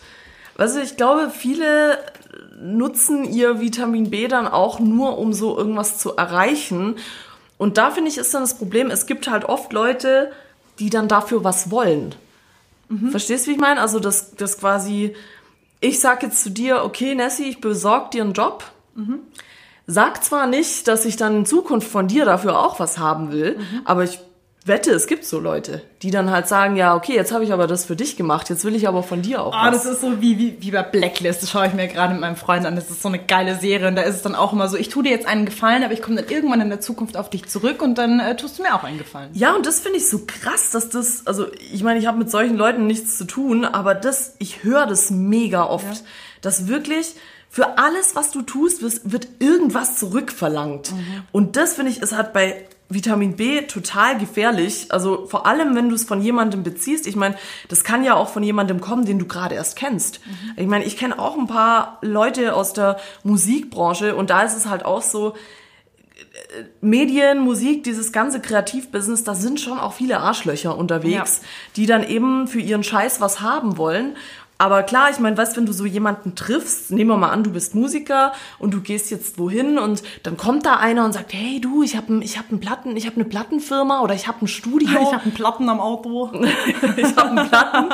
[0.56, 1.98] Also ich glaube, viele
[2.62, 6.96] nutzen ihr Vitamin B dann auch nur, um so irgendwas zu erreichen.
[7.58, 10.32] Und da finde ich, ist dann das Problem, es gibt halt oft Leute,
[10.78, 12.14] die dann dafür was wollen.
[12.88, 13.10] Mhm.
[13.10, 13.80] Verstehst du, wie ich meine?
[13.80, 15.14] Also, das, das quasi,
[15.80, 18.64] ich sag jetzt zu dir, okay, Nessie, ich besorg dir einen Job.
[18.94, 19.20] Mhm.
[19.86, 23.58] Sag zwar nicht, dass ich dann in Zukunft von dir dafür auch was haben will,
[23.58, 23.80] mhm.
[23.84, 24.20] aber ich
[24.66, 27.66] wette, es gibt so Leute, die dann halt sagen, ja, okay, jetzt habe ich aber
[27.66, 29.82] das für dich gemacht, jetzt will ich aber von dir auch oh, was.
[29.82, 32.36] das ist so wie, wie, wie bei Blacklist, das schaue ich mir gerade mit meinem
[32.36, 34.68] Freund an, das ist so eine geile Serie und da ist es dann auch immer
[34.68, 37.16] so, ich tue dir jetzt einen Gefallen, aber ich komme dann irgendwann in der Zukunft
[37.16, 39.30] auf dich zurück und dann äh, tust du mir auch einen Gefallen.
[39.32, 42.30] Ja, und das finde ich so krass, dass das, also ich meine, ich habe mit
[42.30, 46.02] solchen Leuten nichts zu tun, aber das, ich höre das mega oft, ja.
[46.40, 47.14] dass wirklich
[47.50, 50.92] für alles, was du tust, wird irgendwas zurückverlangt.
[50.92, 51.22] Mhm.
[51.32, 54.86] Und das finde ich, es hat bei Vitamin B total gefährlich.
[54.90, 57.06] Also vor allem, wenn du es von jemandem beziehst.
[57.06, 57.36] Ich meine,
[57.68, 60.20] das kann ja auch von jemandem kommen, den du gerade erst kennst.
[60.26, 60.52] Mhm.
[60.56, 64.66] Ich meine, ich kenne auch ein paar Leute aus der Musikbranche und da ist es
[64.66, 65.34] halt auch so,
[66.80, 71.48] Medien, Musik, dieses ganze Kreativbusiness, da sind schon auch viele Arschlöcher unterwegs, ja.
[71.76, 74.16] die dann eben für ihren Scheiß was haben wollen
[74.62, 77.50] aber klar, ich meine, weißt, wenn du so jemanden triffst, nehmen wir mal an, du
[77.50, 81.60] bist Musiker und du gehst jetzt wohin und dann kommt da einer und sagt, hey
[81.60, 84.46] du, ich habe ich hab einen Platten, ich habe eine Plattenfirma oder ich habe ein
[84.46, 84.88] Studio.
[85.02, 86.30] Ich habe einen Platten am Auto.
[86.96, 87.88] ich habe einen Platten.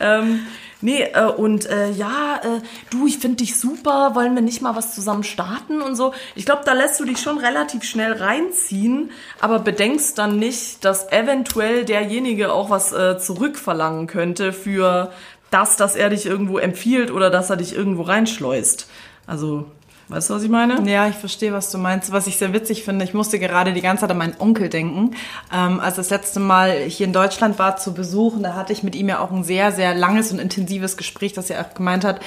[0.00, 0.46] ähm,
[0.80, 4.74] nee, äh, und äh, ja, äh, du, ich finde dich super, wollen wir nicht mal
[4.74, 6.14] was zusammen starten und so.
[6.34, 11.12] Ich glaube, da lässt du dich schon relativ schnell reinziehen, aber bedenkst dann nicht, dass
[11.12, 15.12] eventuell derjenige auch was äh, zurückverlangen könnte für
[15.50, 18.88] das, dass er dich irgendwo empfiehlt oder dass er dich irgendwo reinschleust.
[19.26, 19.66] Also
[20.10, 20.90] Weißt du, was ich meine?
[20.90, 22.12] Ja, ich verstehe, was du meinst.
[22.12, 25.14] Was ich sehr witzig finde, ich musste gerade die ganze Zeit an meinen Onkel denken.
[25.54, 28.96] Ähm, als das letzte Mal hier in Deutschland war zu besuchen, da hatte ich mit
[28.96, 32.20] ihm ja auch ein sehr, sehr langes und intensives Gespräch, dass er auch gemeint hat,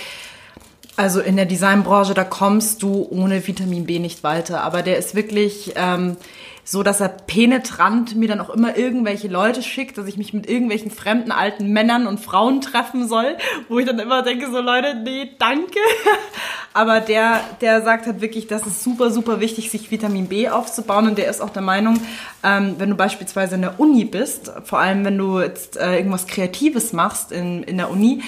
[0.95, 4.62] also in der Designbranche, da kommst du ohne Vitamin B nicht weiter.
[4.62, 6.17] Aber der ist wirklich ähm,
[6.63, 10.50] so, dass er penetrant mir dann auch immer irgendwelche Leute schickt, dass ich mich mit
[10.50, 14.95] irgendwelchen fremden alten Männern und Frauen treffen soll, wo ich dann immer denke, so Leute,
[14.95, 15.80] nee, danke.
[16.74, 21.08] Aber der, der sagt halt wirklich, das ist super, super wichtig, sich Vitamin B aufzubauen.
[21.08, 22.00] Und der ist auch der Meinung,
[22.43, 26.28] ähm, wenn du beispielsweise in der Uni bist, vor allem wenn du jetzt äh, irgendwas
[26.28, 28.21] Kreatives machst in, in der Uni,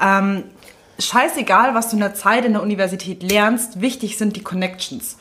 [0.00, 0.44] ähm,
[0.98, 5.16] scheißegal, was du in der Zeit in der Universität lernst, wichtig sind die Connections.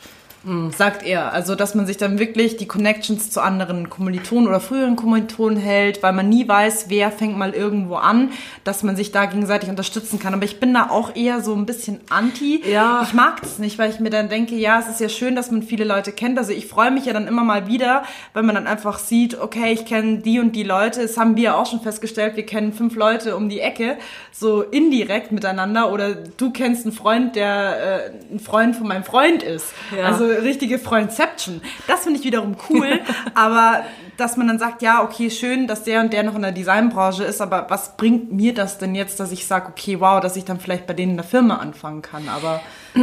[0.47, 0.71] Mhm.
[0.71, 1.33] Sagt er.
[1.33, 6.01] Also, dass man sich dann wirklich die Connections zu anderen Kommilitonen oder früheren Kommilitonen hält,
[6.01, 8.31] weil man nie weiß, wer fängt mal irgendwo an,
[8.63, 10.33] dass man sich da gegenseitig unterstützen kann.
[10.33, 12.63] Aber ich bin da auch eher so ein bisschen anti.
[12.65, 13.01] Ja.
[13.03, 15.51] Ich mag das nicht, weil ich mir dann denke, ja, es ist ja schön, dass
[15.51, 16.37] man viele Leute kennt.
[16.37, 19.73] Also, ich freue mich ja dann immer mal wieder, wenn man dann einfach sieht, okay,
[19.73, 21.01] ich kenne die und die Leute.
[21.01, 22.37] Das haben wir auch schon festgestellt.
[22.37, 23.97] Wir kennen fünf Leute um die Ecke,
[24.31, 25.91] so indirekt miteinander.
[25.91, 29.73] Oder du kennst einen Freund, der äh, ein Freund von meinem Freund ist.
[29.95, 30.05] Ja.
[30.05, 31.61] Also, richtige Freundception.
[31.87, 32.99] Das finde ich wiederum cool,
[33.35, 33.83] aber
[34.17, 37.23] dass man dann sagt, ja, okay, schön, dass der und der noch in der Designbranche
[37.23, 40.45] ist, aber was bringt mir das denn jetzt, dass ich sage, okay, wow, dass ich
[40.45, 42.61] dann vielleicht bei denen in der Firma anfangen kann, aber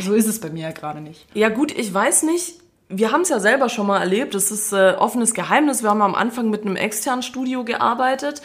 [0.00, 1.26] so ist es bei mir ja gerade nicht.
[1.34, 2.54] Ja gut, ich weiß nicht,
[2.88, 5.82] wir haben es ja selber schon mal erlebt, das ist äh, offenes Geheimnis.
[5.82, 8.42] Wir haben am Anfang mit einem externen Studio gearbeitet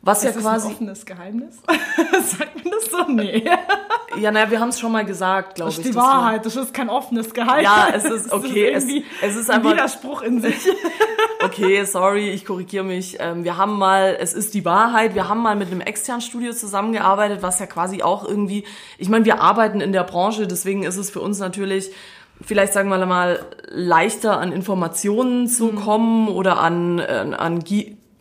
[0.00, 0.44] was ist ja quasi.
[0.44, 1.56] Das ein offenes Geheimnis?
[2.38, 3.10] Sagt man das so?
[3.10, 3.44] Nee.
[4.20, 5.76] ja, naja, wir haben es schon mal gesagt, glaube ich.
[5.76, 7.64] Das ist die Wahrheit, das ist kein offenes Geheimnis.
[7.64, 8.72] Ja, es ist okay.
[8.72, 9.70] Das ist es, es ist einfach.
[9.70, 10.56] Ein Widerspruch in sich.
[11.44, 13.16] okay, sorry, ich korrigiere mich.
[13.18, 16.52] Ähm, wir haben mal, es ist die Wahrheit, wir haben mal mit einem externen Studio
[16.52, 18.64] zusammengearbeitet, was ja quasi auch irgendwie,
[18.98, 21.90] ich meine, wir arbeiten in der Branche, deswegen ist es für uns natürlich
[22.40, 25.74] vielleicht sagen wir mal leichter an Informationen zu mhm.
[25.76, 27.58] kommen oder an, an, an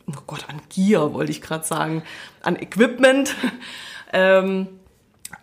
[0.07, 2.03] oh Gott, an Gear wollte ich gerade sagen,
[2.41, 3.35] an Equipment.
[4.13, 4.67] ähm,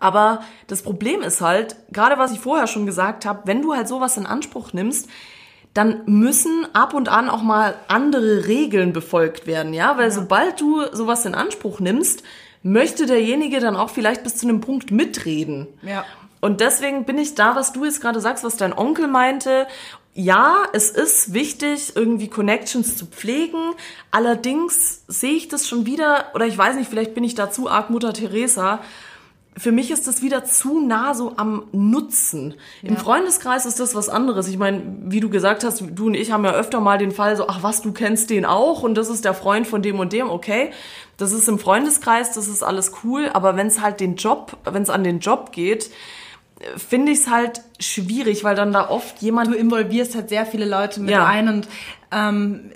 [0.00, 3.88] aber das Problem ist halt, gerade was ich vorher schon gesagt habe, wenn du halt
[3.88, 5.08] sowas in Anspruch nimmst,
[5.74, 10.10] dann müssen ab und an auch mal andere Regeln befolgt werden, ja, weil ja.
[10.10, 12.22] sobald du sowas in Anspruch nimmst,
[12.62, 15.66] möchte derjenige dann auch vielleicht bis zu einem Punkt mitreden.
[15.82, 16.04] Ja.
[16.40, 19.66] Und deswegen bin ich da, was du jetzt gerade sagst, was dein Onkel meinte
[20.14, 23.74] ja, es ist wichtig, irgendwie Connections zu pflegen.
[24.12, 27.68] Allerdings sehe ich das schon wieder, oder ich weiß nicht, vielleicht bin ich da zu
[27.68, 28.80] arg Mutter Teresa.
[29.56, 32.54] Für mich ist das wieder zu nah so am Nutzen.
[32.82, 32.90] Ja.
[32.90, 34.46] Im Freundeskreis ist das was anderes.
[34.48, 37.36] Ich meine, wie du gesagt hast, du und ich haben ja öfter mal den Fall
[37.36, 40.12] so, ach was, du kennst den auch und das ist der Freund von dem und
[40.12, 40.70] dem, okay.
[41.16, 44.82] Das ist im Freundeskreis, das ist alles cool, aber wenn es halt den Job, wenn
[44.82, 45.90] es an den Job geht,
[46.76, 49.48] finde ich es halt schwierig, weil dann da oft jemand.
[49.48, 51.26] Du involvierst halt sehr viele Leute mit ja.
[51.26, 51.68] ein und
[52.12, 52.70] ähm,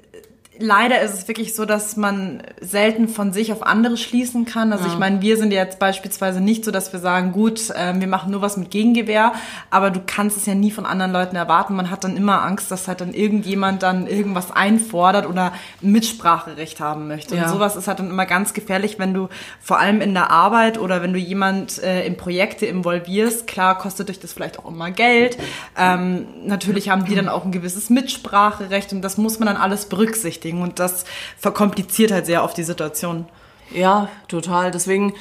[0.61, 4.73] leider ist es wirklich so, dass man selten von sich auf andere schließen kann.
[4.73, 4.92] Also ja.
[4.92, 8.31] ich meine, wir sind jetzt beispielsweise nicht so, dass wir sagen, gut, äh, wir machen
[8.33, 9.33] nur was mit Gegengewehr,
[9.71, 11.77] aber du kannst es ja nie von anderen Leuten erwarten.
[11.77, 17.09] Man hat dann immer Angst, dass halt dann irgendjemand dann irgendwas einfordert oder Mitspracherecht haben
[17.09, 17.37] möchte.
[17.37, 17.44] Ja.
[17.44, 19.29] Und sowas ist halt dann immer ganz gefährlich, wenn du
[19.61, 23.47] vor allem in der Arbeit oder wenn du jemand äh, in Projekte involvierst.
[23.47, 25.38] Klar kostet dich das vielleicht auch immer Geld.
[25.77, 29.87] Ähm, natürlich haben die dann auch ein gewisses Mitspracherecht und das muss man dann alles
[29.87, 31.04] berücksichtigen beschäftigen und das
[31.38, 33.26] verkompliziert halt sehr oft die Situation.
[33.74, 34.70] Ja, total.
[34.70, 35.14] Deswegen,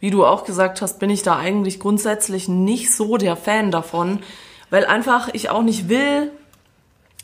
[0.00, 4.20] wie du auch gesagt hast, bin ich da eigentlich grundsätzlich nicht so der Fan davon,
[4.70, 6.32] weil einfach ich auch nicht will,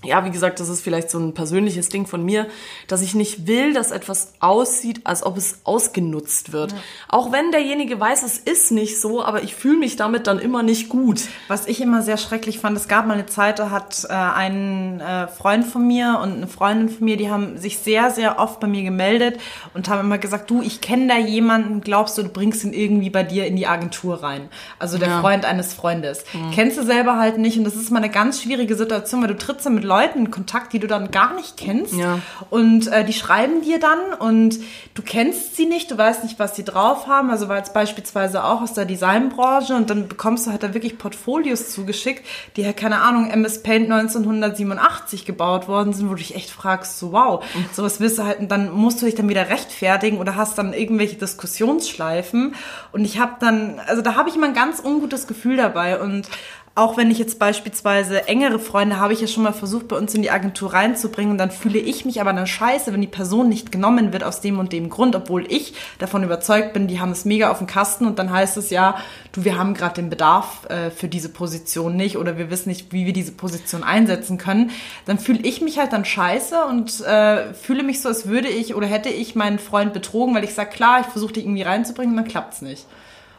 [0.04, 2.46] ja, wie gesagt, das ist vielleicht so ein persönliches Ding von mir,
[2.87, 6.70] dass ich nicht will, dass etwas aussieht, als ob es ausgenutzt wird.
[6.70, 6.78] Ja.
[7.08, 10.62] Auch wenn derjenige weiß, es ist nicht so, aber ich fühle mich damit dann immer
[10.62, 11.22] nicht gut.
[11.48, 15.00] Was ich immer sehr schrecklich fand, es gab mal eine Zeit, da hat äh, ein
[15.00, 18.61] äh, Freund von mir und eine Freundin von mir, die haben sich sehr, sehr oft
[18.61, 19.40] bei mir gemeldet
[19.74, 23.11] und haben immer gesagt, du, ich kenne da jemanden, glaubst du, du bringst ihn irgendwie
[23.11, 24.48] bei dir in die Agentur rein?
[24.78, 25.20] Also der ja.
[25.22, 26.24] Freund eines Freundes.
[26.32, 26.52] Mhm.
[26.52, 29.37] Kennst du selber halt nicht und das ist mal eine ganz schwierige Situation, weil du
[29.37, 31.94] trittst dann mit Leuten in Kontakt, die du dann gar nicht kennst.
[31.94, 32.20] Ja.
[32.51, 34.59] Und äh, die schreiben dir dann und
[34.94, 37.31] du kennst sie nicht, du weißt nicht, was sie drauf haben.
[37.31, 40.98] Also war jetzt beispielsweise auch aus der Designbranche und dann bekommst du halt da wirklich
[40.98, 42.24] Portfolios zugeschickt,
[42.57, 46.98] die ja, keine Ahnung, MS Paint 1987 gebaut worden sind, wo du dich echt fragst,
[46.98, 47.64] so wow, mhm.
[47.72, 50.72] sowas willst du halt und dann musst du dich dann wieder rechtfertigen oder hast dann
[50.72, 52.55] irgendwelche Diskussionsschleifen.
[52.92, 56.29] Und ich habe dann, also da habe ich immer ein ganz ungutes Gefühl dabei und
[56.78, 60.14] auch wenn ich jetzt beispielsweise engere Freunde habe ich ja schon mal versucht, bei uns
[60.14, 63.48] in die Agentur reinzubringen und dann fühle ich mich aber dann scheiße, wenn die Person
[63.48, 67.10] nicht genommen wird aus dem und dem Grund, obwohl ich davon überzeugt bin, die haben
[67.10, 68.96] es mega auf dem Kasten und dann heißt es ja,
[69.32, 72.92] du, wir haben gerade den Bedarf äh, für diese Position nicht oder wir wissen nicht,
[72.92, 74.70] wie wir diese Position einsetzen können,
[75.04, 78.76] dann fühle ich mich halt dann scheiße und äh, fühle mich so, als würde ich
[78.76, 82.16] oder hätte ich meinen Freund betrogen, weil ich sage, klar, ich versuche dich irgendwie reinzubringen
[82.16, 82.86] und dann klappt's nicht.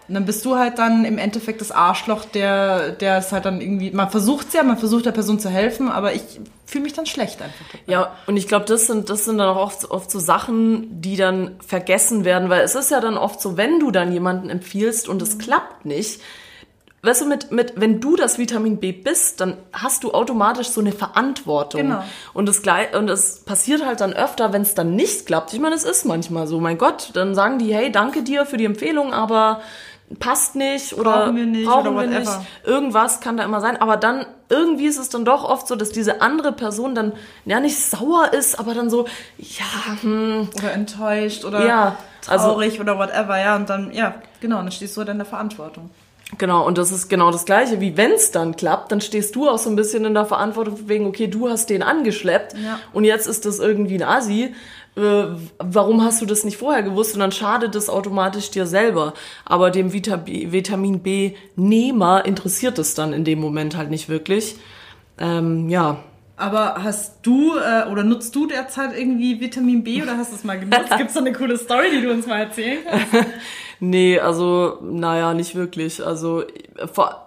[0.10, 3.62] Und dann bist du halt dann im Endeffekt das Arschloch, der, der es halt dann
[3.62, 6.24] irgendwie, man versucht es ja, man versucht der Person zu helfen, aber ich
[6.65, 7.65] fühle mich dann schlecht einfach.
[7.72, 7.84] Dabei.
[7.86, 11.15] Ja, und ich glaube, das sind, das sind dann auch oft, oft so Sachen, die
[11.15, 15.08] dann vergessen werden, weil es ist ja dann oft so, wenn du dann jemanden empfiehlst
[15.08, 15.39] und es mhm.
[15.41, 16.22] klappt nicht,
[17.02, 20.82] weißt du, mit, mit, wenn du das Vitamin B bist, dann hast du automatisch so
[20.82, 21.82] eine Verantwortung.
[21.82, 22.04] Genau.
[22.34, 22.62] Und es
[22.93, 25.54] und es passiert halt dann öfter, wenn es dann nicht klappt.
[25.54, 28.58] Ich meine, es ist manchmal so, mein Gott, dann sagen die, hey, danke dir für
[28.58, 29.62] die Empfehlung, aber
[30.17, 32.32] passt nicht oder brauchen wir nicht, brauchen oder wir nicht.
[32.63, 33.78] Irgendwas kann da immer sein.
[33.78, 37.13] Aber dann irgendwie ist es dann doch oft so, dass diese andere Person dann
[37.45, 39.06] ja nicht sauer ist, aber dann so
[39.38, 40.50] ja hm.
[40.58, 43.39] oder enttäuscht oder ja, also traurig also, oder whatever.
[43.39, 45.91] Ja und dann ja genau, dann stehst du halt in der Verantwortung.
[46.38, 49.50] Genau, und das ist genau das Gleiche, wie wenn es dann klappt, dann stehst du
[49.50, 52.80] auch so ein bisschen in der Verantwortung wegen, okay, du hast den angeschleppt ja.
[52.93, 54.54] und jetzt ist das irgendwie ein Asi
[54.95, 55.28] äh,
[55.60, 57.13] warum hast du das nicht vorher gewusst?
[57.13, 59.13] Und dann schadet es automatisch dir selber.
[59.45, 64.56] Aber dem Vita Vitamin B-Nehmer interessiert es dann in dem Moment halt nicht wirklich.
[65.17, 65.97] Ähm, ja.
[66.38, 70.45] Aber hast du äh, oder nutzt du derzeit irgendwie Vitamin B oder hast du es
[70.45, 70.95] mal genutzt?
[70.97, 73.30] Gibt es da eine coole Story, die du uns mal erzählen kannst?
[73.82, 76.06] nee, also, naja, nicht wirklich.
[76.06, 76.43] Also,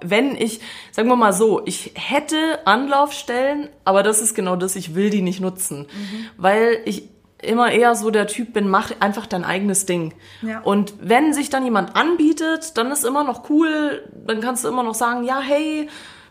[0.00, 0.60] wenn ich,
[0.92, 5.20] sagen wir mal so, ich hätte Anlaufstellen, aber das ist genau das, ich will die
[5.20, 5.80] nicht nutzen.
[5.80, 6.26] Mhm.
[6.38, 7.10] Weil ich,
[7.42, 10.14] immer eher so der Typ bin, mach einfach dein eigenes Ding.
[10.42, 10.60] Ja.
[10.60, 14.82] Und wenn sich dann jemand anbietet, dann ist immer noch cool, dann kannst du immer
[14.82, 15.88] noch sagen, ja, hey,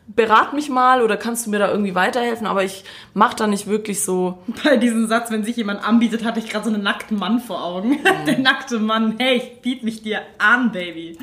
[0.07, 3.67] berat mich mal oder kannst du mir da irgendwie weiterhelfen, aber ich mach da nicht
[3.67, 4.39] wirklich so.
[4.63, 7.63] Bei diesem Satz, wenn sich jemand anbietet, hatte ich gerade so einen nackten Mann vor
[7.63, 7.89] Augen.
[7.91, 7.99] Mhm.
[8.25, 11.17] Der nackte Mann, hey, ich biet mich dir an, Baby.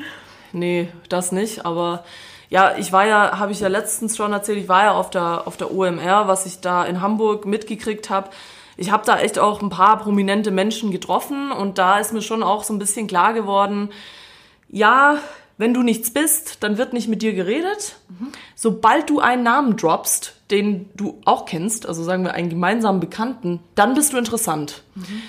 [0.51, 2.03] Nee, das nicht, aber
[2.49, 5.45] ja, ich war ja, habe ich ja letztens schon erzählt, ich war ja auf der
[5.45, 8.31] auf der OMR, was ich da in Hamburg mitgekriegt habe
[8.79, 12.43] ich habe da echt auch ein paar prominente Menschen getroffen und da ist mir schon
[12.43, 13.89] auch so ein bisschen klar geworden,
[14.69, 15.17] ja,
[15.57, 17.97] wenn du nichts bist, dann wird nicht mit dir geredet.
[18.07, 18.29] Mhm.
[18.55, 23.59] Sobald du einen Namen droppst, den du auch kennst, also sagen wir einen gemeinsamen Bekannten,
[23.75, 24.83] dann bist du interessant.
[24.95, 25.23] Mhm.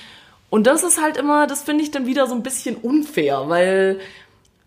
[0.49, 3.99] Und das ist halt immer, das finde ich dann wieder so ein bisschen unfair, weil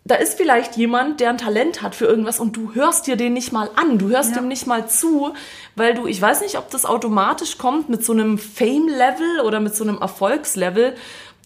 [0.06, 3.32] da ist vielleicht jemand, der ein Talent hat für irgendwas und du hörst dir den
[3.32, 4.36] nicht mal an, du hörst ja.
[4.36, 5.32] dem nicht mal zu,
[5.76, 9.74] weil du, ich weiß nicht, ob das automatisch kommt mit so einem Fame-Level oder mit
[9.74, 10.94] so einem Erfolgslevel,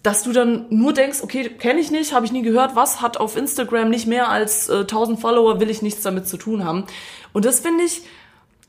[0.03, 3.17] dass du dann nur denkst, okay, kenne ich nicht, habe ich nie gehört, was hat
[3.17, 6.85] auf Instagram nicht mehr als äh, 1000 Follower, will ich nichts damit zu tun haben.
[7.31, 8.03] Und das finde ich,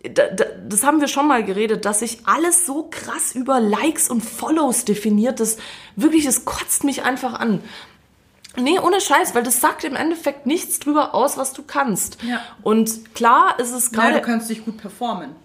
[0.03, 4.09] da, da, das haben wir schon mal geredet, dass sich alles so krass über Likes
[4.09, 5.59] und Follows definiert, das
[5.95, 7.61] wirklich, das kotzt mich einfach an.
[8.57, 12.19] Nee, ohne Scheiß, weil das sagt im Endeffekt nichts drüber aus, was du kannst.
[12.23, 12.41] Ja.
[12.63, 14.15] Und klar ist es gerade.
[14.15, 15.37] Ja, du kannst dich gut performen.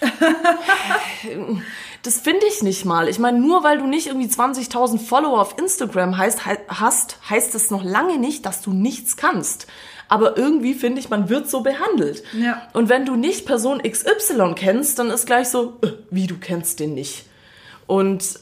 [2.02, 3.08] das finde ich nicht mal.
[3.08, 7.54] Ich meine, nur weil du nicht irgendwie 20.000 Follower auf Instagram heißt, he hast, heißt
[7.54, 9.66] das noch lange nicht, dass du nichts kannst.
[10.08, 12.22] Aber irgendwie finde ich, man wird so behandelt.
[12.32, 12.68] Ja.
[12.72, 16.80] Und wenn du nicht Person XY kennst, dann ist gleich so, äh, wie du kennst
[16.80, 17.26] den nicht.
[17.86, 18.40] Und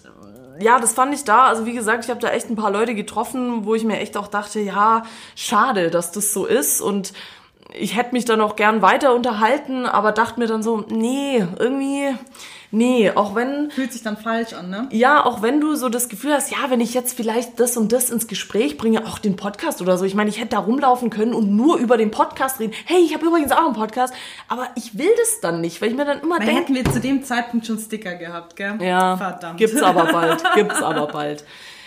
[0.61, 1.47] ja, das fand ich da.
[1.47, 4.17] Also wie gesagt, ich habe da echt ein paar Leute getroffen, wo ich mir echt
[4.17, 6.81] auch dachte, ja, schade, dass das so ist.
[6.81, 7.13] Und
[7.75, 12.15] ich hätte mich dann auch gern weiter unterhalten, aber dachte mir dann so, nee, irgendwie
[12.73, 13.71] Nee, auch wenn.
[13.73, 14.89] Fühlt sich dann falsch an, ne?
[14.93, 17.91] Ja, auch wenn du so das Gefühl hast, ja, wenn ich jetzt vielleicht das und
[17.93, 20.05] das ins Gespräch bringe, auch den Podcast oder so.
[20.05, 22.73] Ich meine, ich hätte da rumlaufen können und nur über den Podcast reden.
[22.85, 24.15] Hey, ich habe übrigens auch einen Podcast.
[24.47, 26.55] Aber ich will das dann nicht, weil ich mir dann immer denke.
[26.55, 28.79] hätten wir zu dem Zeitpunkt schon Sticker gehabt, gell?
[28.81, 29.17] Ja.
[29.17, 29.59] Verdammt.
[29.59, 30.43] Gibt's aber bald.
[30.55, 31.45] Gibt's aber bald.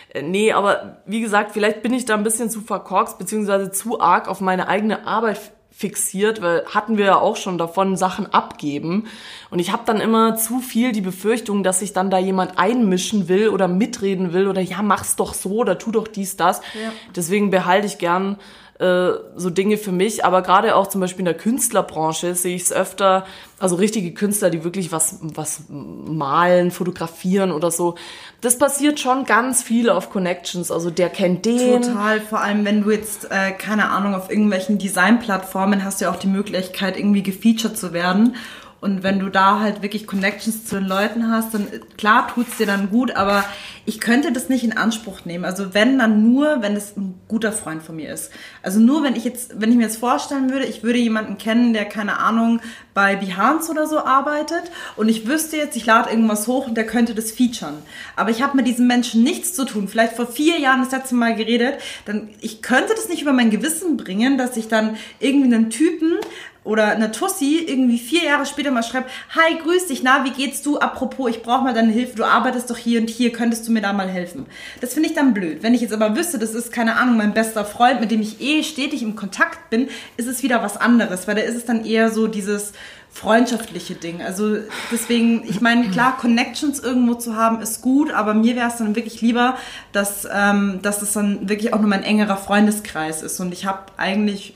[0.09, 4.01] Äh, nee, aber wie gesagt, vielleicht bin ich da ein bisschen zu verkorkst, beziehungsweise zu
[4.01, 5.39] arg auf meine eigene Arbeit
[5.75, 9.07] fixiert, weil hatten wir ja auch schon davon Sachen abgeben.
[9.49, 13.27] Und ich habe dann immer zu viel die Befürchtung, dass sich dann da jemand einmischen
[13.27, 16.59] will oder mitreden will oder ja, mach's doch so oder tu doch dies, das.
[16.59, 16.91] Ja.
[17.15, 18.37] Deswegen behalte ich gern
[18.79, 22.63] äh, so Dinge für mich, aber gerade auch zum Beispiel in der Künstlerbranche sehe ich
[22.63, 23.25] es öfter,
[23.59, 27.95] also richtige Künstler, die wirklich was, was malen, fotografieren oder so.
[28.41, 31.83] Das passiert schon ganz viel auf Connections, also der kennt den.
[31.83, 36.11] Total, vor allem wenn du jetzt, äh, keine Ahnung, auf irgendwelchen Designplattformen hast du ja
[36.11, 38.35] auch die Möglichkeit, irgendwie gefeatured zu werden.
[38.83, 41.67] Und wenn du da halt wirklich Connections zu den Leuten hast, dann
[41.97, 43.45] klar tut's dir dann gut, aber
[43.85, 45.45] ich könnte das nicht in Anspruch nehmen.
[45.45, 48.29] Also wenn dann nur, wenn es ein guter Freund von mir ist.
[48.61, 51.71] Also nur wenn ich jetzt, wenn ich mir jetzt vorstellen würde, ich würde jemanden kennen,
[51.71, 52.59] der keine Ahnung
[52.93, 54.63] bei Behance oder so arbeitet
[54.97, 57.75] und ich wüsste jetzt, ich lade irgendwas hoch und der könnte das featuren.
[58.17, 59.87] Aber ich habe mit diesem Menschen nichts zu tun.
[59.87, 63.49] Vielleicht vor vier Jahren das letzte Mal geredet, dann ich könnte das nicht über mein
[63.49, 66.17] Gewissen bringen, dass ich dann irgendwie einen Typen
[66.63, 70.61] oder eine Tussi irgendwie vier Jahre später mal schreibt, hi, grüß dich, na, wie geht's
[70.61, 70.79] du?
[70.79, 73.81] Apropos, ich brauche mal deine Hilfe, du arbeitest doch hier und hier, könntest du mir
[73.81, 74.45] da mal helfen?
[74.81, 75.61] Das finde ich dann blöd.
[75.61, 78.41] Wenn ich jetzt aber wüsste, das ist, keine Ahnung, mein bester Freund, mit dem ich
[78.41, 81.85] eh stetig im Kontakt bin, ist es wieder was anderes, weil da ist es dann
[81.85, 82.73] eher so dieses
[83.13, 84.23] freundschaftliche Ding.
[84.23, 84.57] Also
[84.91, 88.95] deswegen, ich meine, klar, Connections irgendwo zu haben ist gut, aber mir wäre es dann
[88.95, 89.55] wirklich lieber,
[89.91, 93.39] dass, ähm, dass es dann wirklich auch nur mein engerer Freundeskreis ist.
[93.39, 94.55] Und ich habe eigentlich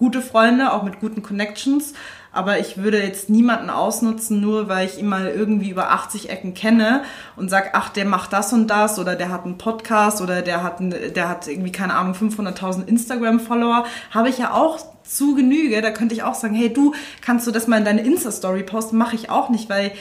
[0.00, 1.92] gute Freunde, auch mit guten Connections.
[2.32, 6.54] Aber ich würde jetzt niemanden ausnutzen, nur weil ich ihn mal irgendwie über 80 Ecken
[6.54, 7.02] kenne
[7.36, 10.62] und sag, ach, der macht das und das oder der hat einen Podcast oder der
[10.62, 13.84] hat, ein, der hat irgendwie, keine Ahnung, 500.000 Instagram-Follower.
[14.10, 15.82] Habe ich ja auch zu Genüge.
[15.82, 18.96] Da könnte ich auch sagen, hey, du, kannst du das mal in deine Insta-Story posten?
[18.96, 19.92] Mache ich auch nicht, weil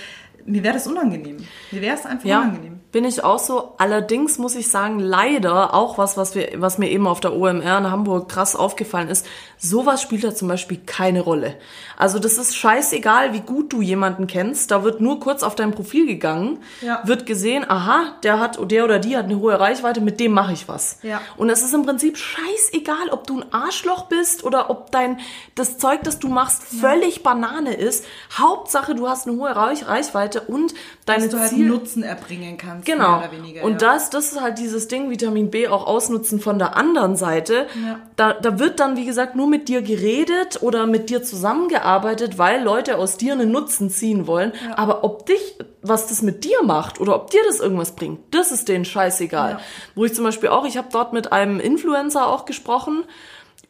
[0.45, 1.37] mir wäre das unangenehm.
[1.71, 2.39] Mir wäre es einfach ja.
[2.39, 3.75] unangenehm bin ich auch so.
[3.77, 7.77] Allerdings muss ich sagen, leider auch was, was wir, was mir eben auf der OMR
[7.77, 9.27] in Hamburg krass aufgefallen ist.
[9.57, 11.55] Sowas spielt da zum Beispiel keine Rolle.
[11.97, 14.71] Also das ist scheißegal, wie gut du jemanden kennst.
[14.71, 17.01] Da wird nur kurz auf dein Profil gegangen, ja.
[17.05, 20.53] wird gesehen, aha, der hat, der oder die hat eine hohe Reichweite, mit dem mache
[20.53, 20.99] ich was.
[21.03, 21.21] Ja.
[21.37, 25.19] Und es ist im Prinzip scheißegal, ob du ein Arschloch bist oder ob dein,
[25.53, 27.21] das Zeug, das du machst, völlig ja.
[27.23, 28.05] Banane ist.
[28.35, 30.73] Hauptsache, du hast eine hohe Reichweite und
[31.05, 32.87] deine Dass du halt Nutzen erbringen kannst kannst.
[32.87, 33.23] Genau.
[33.31, 33.93] Weniger, und ja.
[33.93, 37.67] das, das ist halt dieses Ding, Vitamin B auch ausnutzen von der anderen Seite.
[37.83, 37.99] Ja.
[38.15, 42.63] Da, da wird dann, wie gesagt, nur mit dir geredet oder mit dir zusammengearbeitet, weil
[42.63, 44.53] Leute aus dir einen Nutzen ziehen wollen.
[44.67, 44.77] Ja.
[44.77, 48.51] Aber ob dich, was das mit dir macht oder ob dir das irgendwas bringt, das
[48.51, 49.59] ist denen scheißegal.
[49.95, 53.03] Wo ich zum Beispiel auch, ich habe dort mit einem Influencer auch gesprochen,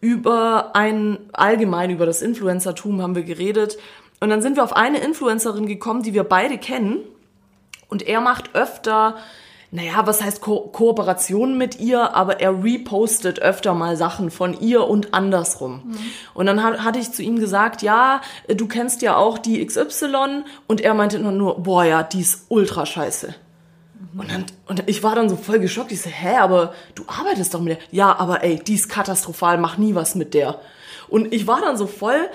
[0.01, 3.77] über ein, allgemein über das Influencertum haben wir geredet.
[4.19, 6.99] Und dann sind wir auf eine Influencerin gekommen, die wir beide kennen
[7.89, 9.17] und er macht öfter,
[9.71, 14.87] naja, was heißt Ko Kooperationen mit ihr, aber er repostet öfter mal Sachen von ihr
[14.87, 15.83] und andersrum.
[15.85, 15.97] Mhm.
[16.33, 20.43] Und dann hat, hatte ich zu ihm gesagt, ja, du kennst ja auch die XY
[20.67, 23.35] und er meinte nur, boah ja, die ist ultra scheiße.
[24.13, 24.19] Mhm.
[24.19, 25.91] Und, dann, und ich war dann so voll geschockt.
[25.91, 27.83] Ich so, hä, aber du arbeitest doch mit der.
[27.91, 30.59] Ja, aber ey, die ist katastrophal, mach nie was mit der.
[31.09, 32.29] Und ich war dann so voll,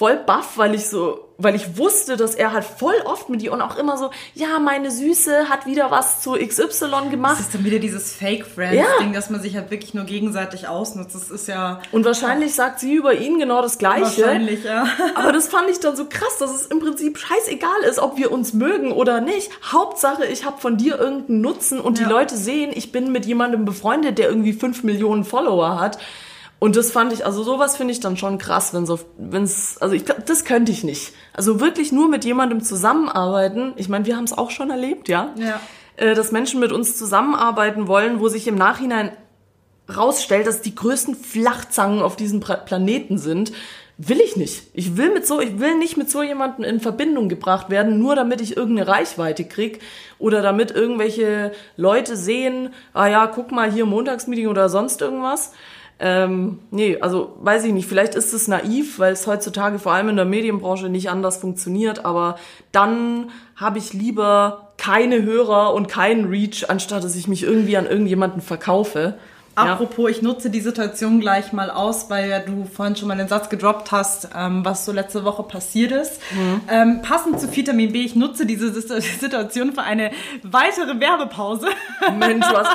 [0.00, 3.52] voll baff, weil ich so, weil ich wusste, dass er halt voll oft mit ihr
[3.52, 7.32] und auch immer so, ja, meine Süße hat wieder was zu XY gemacht.
[7.32, 9.12] Das ist dann wieder dieses Fake-Friends-Ding, ja.
[9.12, 11.14] dass man sich halt wirklich nur gegenseitig ausnutzt.
[11.14, 11.82] Das ist ja.
[11.92, 14.22] Und wahrscheinlich sagt sie über ihn genau das Gleiche.
[14.22, 14.86] Wahrscheinlich, ja.
[15.16, 18.32] Aber das fand ich dann so krass, dass es im Prinzip scheißegal ist, ob wir
[18.32, 19.50] uns mögen oder nicht.
[19.70, 22.06] Hauptsache, ich habe von dir irgendeinen Nutzen und ja.
[22.06, 25.98] die Leute sehen, ich bin mit jemandem befreundet, der irgendwie fünf Millionen Follower hat.
[26.60, 29.78] Und das fand ich, also sowas finde ich dann schon krass, wenn so, wenn es,
[29.78, 31.14] also ich glaube, das könnte ich nicht.
[31.32, 33.72] Also wirklich nur mit jemandem zusammenarbeiten.
[33.76, 35.34] Ich meine, wir haben es auch schon erlebt, ja?
[35.36, 35.58] Ja.
[35.96, 39.12] Äh, dass Menschen mit uns zusammenarbeiten wollen, wo sich im Nachhinein
[39.96, 43.52] rausstellt, dass die größten Flachzangen auf diesem Planeten sind.
[43.96, 44.64] Will ich nicht.
[44.74, 48.16] Ich will mit so, ich will nicht mit so jemandem in Verbindung gebracht werden, nur
[48.16, 49.80] damit ich irgendeine Reichweite krieg
[50.18, 55.52] oder damit irgendwelche Leute sehen, ah ja, guck mal hier Montagsmeeting oder sonst irgendwas.
[56.02, 60.08] Ähm, nee, also weiß ich nicht, vielleicht ist es naiv, weil es heutzutage vor allem
[60.08, 62.36] in der Medienbranche nicht anders funktioniert, aber
[62.72, 67.84] dann habe ich lieber keine Hörer und keinen Reach, anstatt dass ich mich irgendwie an
[67.84, 69.18] irgendjemanden verkaufe.
[69.68, 70.16] Apropos, ja.
[70.16, 73.48] ich nutze die Situation gleich mal aus, weil ja du vorhin schon mal den Satz
[73.48, 76.20] gedroppt hast, ähm, was so letzte Woche passiert ist.
[76.32, 76.60] Mhm.
[76.68, 80.10] Ähm, passend zu Vitamin B, ich nutze diese Situation für eine
[80.42, 81.68] weitere Werbepause.
[82.18, 82.68] Mensch, was,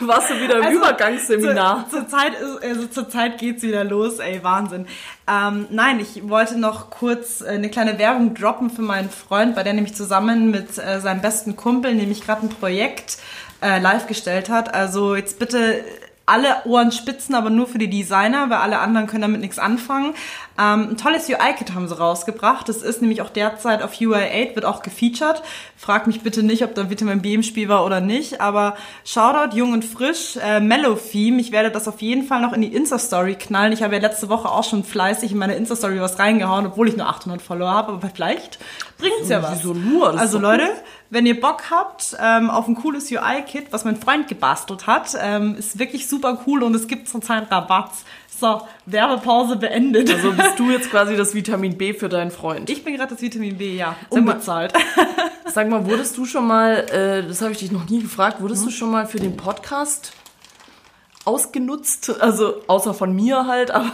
[0.00, 1.86] warst du wieder im also, Übergangsseminar?
[1.90, 4.86] Zur, zur Zeit, also zur Zeit geht's wieder los, ey, Wahnsinn.
[5.28, 9.62] Ähm, nein, ich wollte noch kurz äh, eine kleine Werbung droppen für meinen Freund, bei
[9.62, 13.18] der nämlich zusammen mit äh, seinem besten Kumpel nämlich gerade ein Projekt
[13.62, 14.74] äh, live gestellt hat.
[14.74, 15.84] Also jetzt bitte
[16.30, 20.14] alle Ohren spitzen, aber nur für die Designer, weil alle anderen können damit nichts anfangen.
[20.58, 22.68] Ähm, ein tolles UI-Kit haben sie rausgebracht.
[22.68, 25.42] Das ist nämlich auch derzeit auf UI8, wird auch gefeatured.
[25.76, 29.56] Frag mich bitte nicht, ob da Vitamin B im Spiel war oder nicht, aber Shoutout,
[29.56, 31.40] jung und frisch, äh, Mellow Theme.
[31.40, 33.72] Ich werde das auf jeden Fall noch in die Insta-Story knallen.
[33.72, 36.96] Ich habe ja letzte Woche auch schon fleißig in meine Insta-Story was reingehauen, obwohl ich
[36.96, 38.58] nur 800 Follower habe, aber vielleicht
[39.00, 39.58] bringt's ja was.
[39.58, 40.12] Wieso nur?
[40.12, 40.68] Das also Leute,
[41.10, 45.56] wenn ihr Bock habt ähm, auf ein cooles UI-Kit, was mein Freund gebastelt hat, ähm,
[45.56, 47.90] ist wirklich super cool und es gibt zurzeit Rabatt.
[48.40, 50.10] So, Werbepause beendet.
[50.10, 52.70] Also bist du jetzt quasi das Vitamin B für deinen Freund.
[52.70, 54.72] ich bin gerade das Vitamin B, ja, unbezahlt.
[55.52, 58.64] Sag mal, wurdest du schon mal, äh, das habe ich dich noch nie gefragt, wurdest
[58.64, 60.12] du schon mal für den Podcast
[61.24, 62.20] ausgenutzt?
[62.20, 63.90] Also außer von mir halt, aber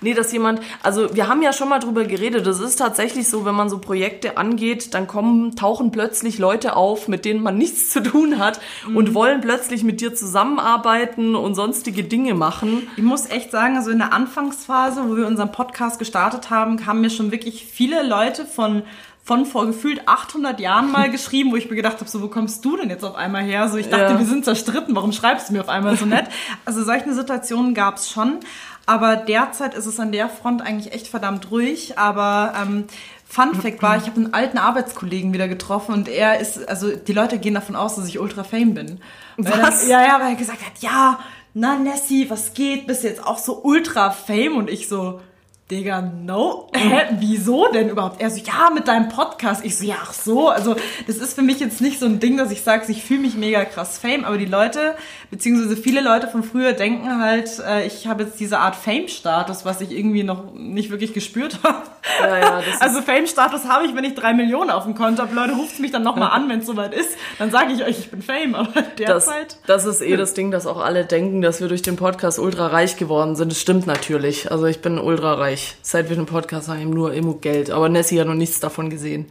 [0.00, 3.44] nee, dass jemand, also wir haben ja schon mal drüber geredet, das ist tatsächlich so,
[3.44, 7.90] wenn man so Projekte angeht, dann kommen, tauchen plötzlich Leute auf, mit denen man nichts
[7.90, 8.60] zu tun hat
[8.94, 12.88] und wollen plötzlich mit dir zusammenarbeiten und sonstige Dinge machen.
[12.96, 17.00] Ich muss echt sagen, also in der Anfangsphase, wo wir unseren Podcast gestartet haben, kamen
[17.00, 18.82] mir schon wirklich viele Leute von
[19.26, 22.64] von vor gefühlt 800 Jahren mal geschrieben, wo ich mir gedacht habe, so, wo kommst
[22.64, 23.68] du denn jetzt auf einmal her?
[23.68, 24.18] So, ich dachte, Ja.
[24.18, 26.26] wir sind zerstritten, warum schreibst du mir auf einmal so nett?
[26.64, 28.38] Also solche Situationen gab es schon,
[28.86, 32.84] aber derzeit ist es an der Front eigentlich echt verdammt ruhig, aber ähm,
[33.28, 37.12] Fun Fact war, ich habe einen alten Arbeitskollegen wieder getroffen und er ist, also die
[37.12, 39.00] Leute gehen davon aus, dass ich ultra fame bin.
[39.36, 39.82] Was?
[39.82, 41.18] Er, ja, ja, weil er gesagt hat, ja,
[41.52, 42.86] na Nessie, was geht?
[42.86, 44.56] Bist du jetzt auch so ultra fame?
[44.56, 45.20] Und ich so,
[45.68, 46.68] Digga, no.
[46.72, 48.20] Hä, wieso denn überhaupt?
[48.20, 49.64] Er so, ja, mit deinem Podcast.
[49.64, 50.48] Ich so, ja, ach so.
[50.48, 50.76] Also,
[51.08, 53.34] das ist für mich jetzt nicht so ein Ding, dass ich sage, ich fühle mich
[53.34, 54.94] mega krass Fame, aber die Leute,
[55.28, 59.80] beziehungsweise viele Leute von früher denken halt, äh, ich habe jetzt diese Art Fame-Status, was
[59.80, 61.82] ich irgendwie noch nicht wirklich gespürt habe.
[62.20, 65.34] Ja, ja, das also Fame-Status habe ich, wenn ich drei Millionen auf dem Konto habe.
[65.34, 67.10] Leute, ruft mich dann nochmal an, wenn es soweit ist.
[67.40, 68.54] Dann sage ich euch, ich bin Fame.
[68.54, 69.56] Aber Das, derzeit...
[69.66, 72.68] das ist eh das Ding, dass auch alle denken, dass wir durch den Podcast ultra
[72.68, 73.50] reich geworden sind.
[73.50, 74.52] Das stimmt natürlich.
[74.52, 75.55] Also ich bin ultra reich.
[75.82, 77.70] Seit wir den Podcast haben, nur Immo-Geld.
[77.70, 79.26] Aber Nessie hat noch nichts davon gesehen.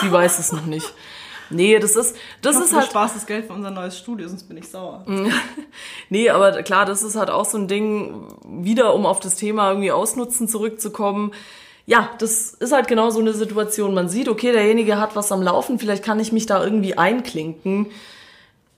[0.00, 0.92] Sie weiß es noch nicht.
[1.48, 3.96] Nee, das ist, das Ich ist hoffe, halt, du sparst das Geld für unser neues
[3.96, 5.04] Studio, sonst bin ich sauer.
[6.10, 9.68] nee, aber klar, das ist halt auch so ein Ding, wieder um auf das Thema
[9.70, 11.32] irgendwie Ausnutzen zurückzukommen.
[11.86, 13.94] Ja, das ist halt genau so eine Situation.
[13.94, 17.86] Man sieht, okay, derjenige hat was am Laufen, vielleicht kann ich mich da irgendwie einklinken.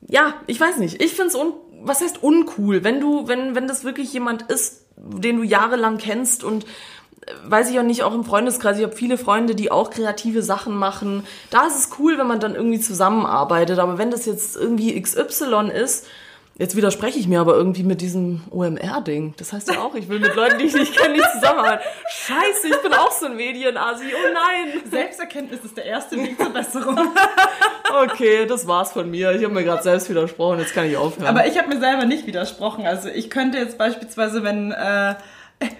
[0.06, 1.02] ja, ich weiß nicht.
[1.02, 5.36] Ich find's un was heißt uncool, wenn du, wenn, wenn das wirklich jemand ist, den
[5.38, 9.18] du jahrelang kennst und äh, weiß ich auch nicht, auch im Freundeskreis, ich habe viele
[9.18, 11.24] Freunde, die auch kreative Sachen machen.
[11.50, 13.78] Da ist es cool, wenn man dann irgendwie zusammenarbeitet.
[13.78, 16.06] Aber wenn das jetzt irgendwie XY ist,
[16.58, 19.34] jetzt widerspreche ich mir aber irgendwie mit diesem OMR-Ding.
[19.36, 21.82] Das heißt ja auch, ich will mit Leuten, die ich nicht kenne, nicht zusammenarbeiten.
[22.10, 24.06] Scheiße, ich bin auch so ein Medienasi.
[24.06, 24.82] Oh nein.
[24.90, 26.98] Selbsterkenntnis ist der erste Weg zur Besserung.
[27.90, 29.32] Okay, das war's von mir.
[29.32, 31.26] Ich habe mir gerade selbst widersprochen, jetzt kann ich aufhören.
[31.26, 32.86] Aber ich habe mir selber nicht widersprochen.
[32.86, 35.14] Also ich könnte jetzt beispielsweise, wenn äh,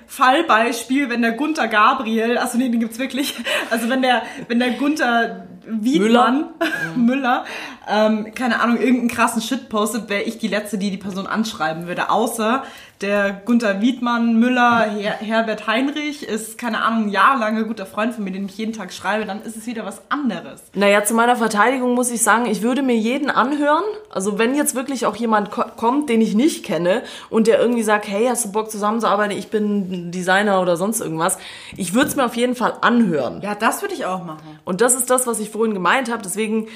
[0.06, 3.34] Fallbeispiel, wenn der Gunther Gabriel, also nee, den gibt's wirklich,
[3.70, 6.46] also wenn der, wenn der Gunther Wiedmann,
[6.96, 7.44] Müller,
[7.88, 11.86] ähm, keine Ahnung, irgendeinen krassen Shit postet, wäre ich die Letzte, die die Person anschreiben
[11.86, 12.10] würde.
[12.10, 12.62] Außer
[13.00, 18.24] der Gunther Wiedmann, Müller, Her Herbert Heinrich ist, keine Ahnung, ein jahrelanger guter Freund von
[18.24, 20.62] mir, den ich jeden Tag schreibe, dann ist es wieder was anderes.
[20.74, 23.84] Naja, zu meiner Verteidigung muss ich sagen, ich würde mir jeden anhören.
[24.10, 27.82] Also wenn jetzt wirklich auch jemand ko kommt, den ich nicht kenne und der irgendwie
[27.82, 31.38] sagt, hey, hast du Bock zusammenzuarbeiten, ich bin Designer oder sonst irgendwas,
[31.76, 33.40] ich würde es mir auf jeden Fall anhören.
[33.42, 34.58] Ja, das würde ich auch machen.
[34.64, 36.22] Und das ist das, was ich vorhin gemeint habe.
[36.22, 36.68] Deswegen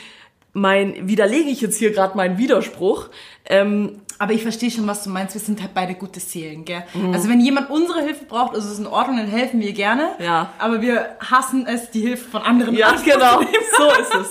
[0.52, 3.08] mein, widerlege ich jetzt hier gerade meinen Widerspruch.
[3.46, 5.34] Ähm, Aber ich verstehe schon, was du meinst.
[5.34, 6.84] Wir sind halt beide gute Seelen, gell?
[7.12, 10.10] Also wenn jemand unsere Hilfe braucht, ist es in Ordnung, dann helfen wir gerne.
[10.20, 10.52] Ja.
[10.60, 13.40] Aber wir hassen es, die Hilfe von anderen ja, genau,
[13.76, 14.30] so ist es.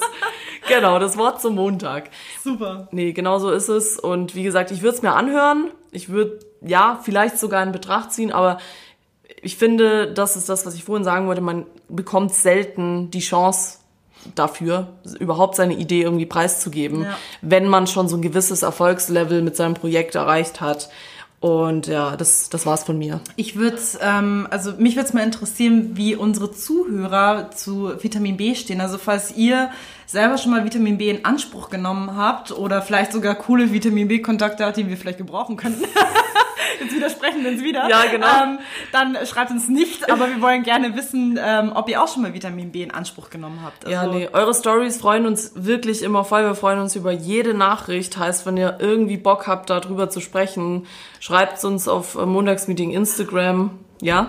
[0.69, 2.09] Genau, das Wort zum Montag.
[2.41, 2.87] Super.
[2.91, 3.99] Nee, genau so ist es.
[3.99, 5.71] Und wie gesagt, ich würde es mir anhören.
[5.91, 8.59] Ich würde, ja, vielleicht sogar in Betracht ziehen, aber
[9.41, 13.79] ich finde, das ist das, was ich vorhin sagen wollte, man bekommt selten die Chance
[14.35, 14.87] dafür,
[15.19, 17.17] überhaupt seine Idee irgendwie preiszugeben, Ja.
[17.41, 20.89] wenn man schon so ein gewisses Erfolgslevel mit seinem Projekt erreicht hat.
[21.39, 23.19] Und ja, das, das war's von mir.
[23.35, 28.53] Ich würde, ähm, also mich würde es mal interessieren, wie unsere Zuhörer zu Vitamin B
[28.53, 28.79] stehen.
[28.79, 29.71] Also falls ihr
[30.05, 34.65] selber schon mal Vitamin B in Anspruch genommen habt oder vielleicht sogar coole Vitamin B-Kontakte
[34.65, 35.83] habt, die wir vielleicht gebrauchen könnten.
[36.79, 37.89] Jetzt widersprechen wir uns wieder.
[37.89, 38.27] Ja, genau.
[38.43, 38.59] Ähm,
[38.91, 42.33] dann schreibt uns nicht, aber wir wollen gerne wissen, ähm, ob ihr auch schon mal
[42.33, 43.87] Vitamin B in Anspruch genommen habt.
[43.87, 46.43] Ja, Also, nee, eure Stories freuen uns wirklich immer voll.
[46.43, 48.17] Wir freuen uns über jede Nachricht.
[48.17, 50.87] Heißt, wenn ihr irgendwie Bock habt, darüber zu sprechen,
[51.19, 53.79] schreibt uns auf äh, Montagsmeeting Instagram.
[54.01, 54.27] Ja?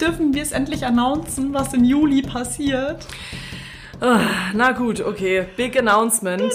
[0.00, 3.06] Dürfen wir es endlich announcen, was im Juli passiert?
[4.00, 5.46] Na gut, okay.
[5.56, 6.52] Big Announcement.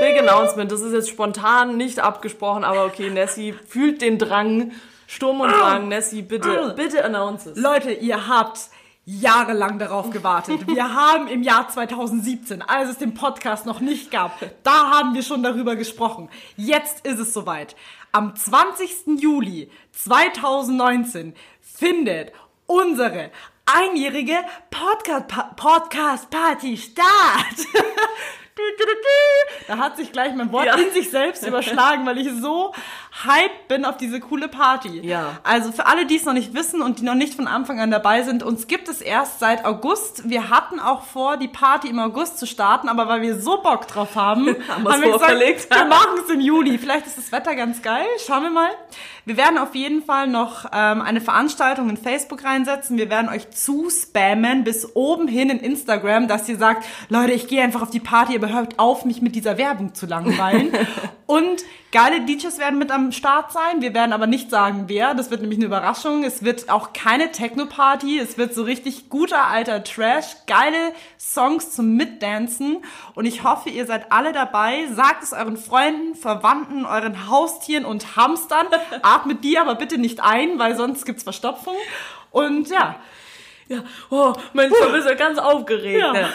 [0.00, 0.70] Big Announcement.
[0.70, 4.72] Das ist jetzt spontan nicht abgesprochen, aber okay, Nessie fühlt den Drang.
[5.06, 5.88] Sturm und Drang.
[5.88, 7.58] Nessie, bitte, bitte announce es.
[7.58, 8.60] Leute, ihr habt
[9.06, 10.66] jahrelang darauf gewartet.
[10.66, 15.22] Wir haben im Jahr 2017, als es den Podcast noch nicht gab, da haben wir
[15.22, 16.28] schon darüber gesprochen.
[16.56, 17.74] Jetzt ist es soweit.
[18.12, 19.18] Am 20.
[19.18, 22.32] Juli 2019 findet
[22.66, 23.30] unsere
[23.74, 24.36] einjährige
[24.70, 27.06] Podcast, Podcast Party Start.
[29.68, 30.74] Da hat sich gleich mein Wort Ja.
[30.74, 32.74] in sich selbst überschlagen, weil ich so
[33.24, 35.00] hyped bin auf diese coole Party.
[35.06, 35.38] Ja.
[35.42, 37.90] Also für alle, die es noch nicht wissen und die noch nicht von Anfang an
[37.90, 40.28] dabei sind, uns gibt es erst seit August.
[40.28, 43.86] Wir hatten auch vor, die Party im August zu starten, aber weil wir so Bock
[43.88, 45.68] drauf haben, Haben wir's wir vorverlegt.
[45.70, 46.78] wir machen es im Juli.
[46.78, 48.06] Vielleicht ist das Wetter ganz geil.
[48.24, 48.70] Schauen wir mal.
[49.24, 52.96] Wir werden auf jeden Fall noch ähm, eine Veranstaltung in Facebook reinsetzen.
[52.96, 57.62] Wir werden euch zuspammen bis oben hin in Instagram, dass ihr sagt, Leute, ich gehe
[57.62, 60.72] einfach auf die Party, aber hört auf, mich mit dieser Werbung zu langweilen.
[61.26, 63.80] Und geile DJs werden mit am Start sein.
[63.80, 65.14] Wir werden aber nicht sagen, wer.
[65.14, 66.24] Das wird nämlich eine Überraschung.
[66.24, 68.18] Es wird auch keine Techno-Party.
[68.18, 70.36] Es wird so richtig guter alter Trash.
[70.46, 72.84] Geile Songs zum Mitdancen.
[73.14, 74.86] Und ich hoffe, ihr seid alle dabei.
[74.92, 78.66] Sagt es euren Freunden, Verwandten, euren Haustieren und Hamstern.
[79.02, 81.76] Atmet die aber bitte nicht ein, weil sonst gibt's Verstopfung.
[82.30, 82.96] Und ja,
[83.68, 86.00] Ja, oh, Mensch, ich bin ja ganz aufgeregt.
[86.00, 86.12] Ja.
[86.12, 86.28] Ne?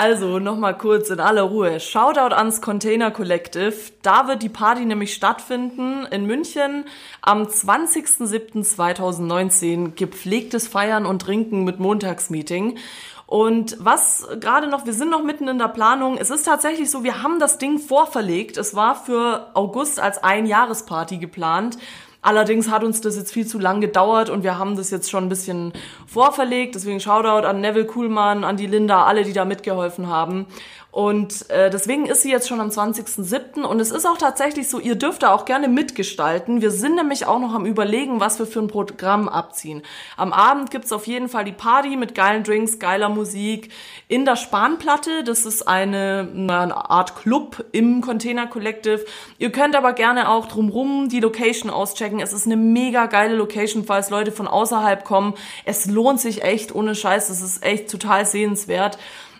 [0.00, 1.80] Also, nochmal kurz in aller Ruhe.
[1.80, 3.74] Shoutout ans Container Collective.
[4.02, 6.84] Da wird die Party nämlich stattfinden in München
[7.20, 9.96] am 20.07.2019.
[9.96, 12.78] Gepflegtes Feiern und Trinken mit Montagsmeeting.
[13.26, 16.16] Und was gerade noch, wir sind noch mitten in der Planung.
[16.16, 18.56] Es ist tatsächlich so, wir haben das Ding vorverlegt.
[18.56, 21.76] Es war für August als Einjahresparty geplant.
[22.20, 25.24] Allerdings hat uns das jetzt viel zu lang gedauert und wir haben das jetzt schon
[25.24, 25.72] ein bisschen
[26.06, 26.74] vorverlegt.
[26.74, 30.46] Deswegen Shoutout an Neville Kuhlmann, an die Linda, alle, die da mitgeholfen haben.
[30.90, 33.60] Und äh, deswegen ist sie jetzt schon am 20.07.
[33.60, 36.62] Und es ist auch tatsächlich so, ihr dürft da auch gerne mitgestalten.
[36.62, 39.82] Wir sind nämlich auch noch am überlegen, was wir für ein Programm abziehen.
[40.16, 43.70] Am Abend gibt's auf jeden Fall die Party mit geilen Drinks, geiler Musik
[44.08, 45.24] in der Spanplatte.
[45.24, 49.04] Das ist eine, eine Art Club im Container Collective.
[49.36, 52.07] Ihr könnt aber gerne auch drumrum die Location auschecken.
[52.20, 55.34] Es ist eine mega geile Location, falls Leute von außerhalb kommen.
[55.64, 57.28] Es lohnt sich echt, ohne Scheiß.
[57.30, 58.98] Es ist echt total sehenswert.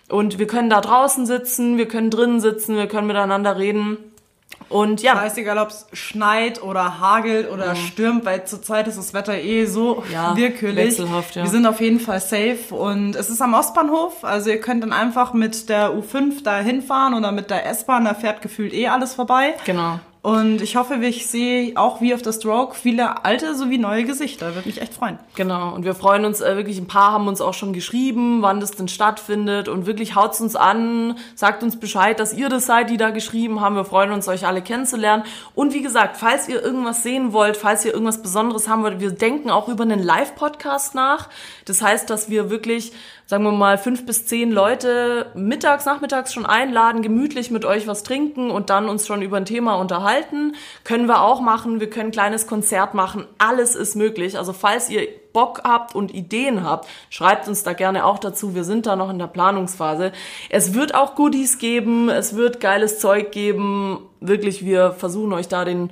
[0.09, 3.97] Und wir können da draußen sitzen, wir können drinnen sitzen, wir können miteinander reden.
[4.67, 9.35] Und ja, scheißegal, ob es schneit oder hagelt oder stürmt, weil zurzeit ist das Wetter
[9.35, 10.77] eh so Ja, willkürlich.
[10.89, 11.43] wechselhaft, ja.
[11.43, 14.93] Wir sind auf jeden Fall safe und es ist am Ostbahnhof, also ihr könnt dann
[14.93, 19.13] einfach mit der U5 da hinfahren oder mit der S-Bahn, da fährt gefühlt eh alles
[19.15, 19.55] vorbei.
[19.65, 19.99] genau.
[20.21, 24.53] Und ich hoffe, ich sehe auch wie auf der Stroke viele alte sowie neue Gesichter.
[24.53, 25.17] Würde mich echt freuen.
[25.35, 28.59] Genau, und wir freuen uns äh, wirklich, ein paar haben uns auch schon geschrieben, wann
[28.59, 32.89] das denn stattfindet und wirklich haut's uns an, sagt uns Bescheid, dass ihr das seid,
[32.89, 33.75] die da geschrieben haben.
[33.75, 35.23] Wir freuen uns, euch alle kennenzulernen.
[35.55, 39.11] Und wie gesagt, falls ihr irgendwas sehen wollt, falls ihr irgendwas Besonderes haben wollt, wir
[39.11, 41.29] denken auch über einen Live-Podcast nach.
[41.63, 42.91] Das heißt, dass wir wirklich,
[43.29, 48.01] sagen wir mal, fünf bis zehn Leute mittags, nachmittags schon einladen, gemütlich mit euch was
[48.01, 50.55] trinken und dann uns schon über ein Thema unterhalten.
[50.83, 51.79] Können wir auch machen.
[51.79, 53.27] Wir können ein kleines Konzert machen.
[53.37, 54.35] Alles ist möglich.
[54.39, 58.55] Also falls ihr Bock habt und Ideen habt, schreibt uns da gerne auch dazu.
[58.55, 60.11] Wir sind da noch in der Planungsphase.
[60.49, 62.09] Es wird auch Goodies geben.
[62.09, 64.09] Es wird geiles Zeug geben.
[64.21, 65.91] Wirklich, wir versuchen euch da den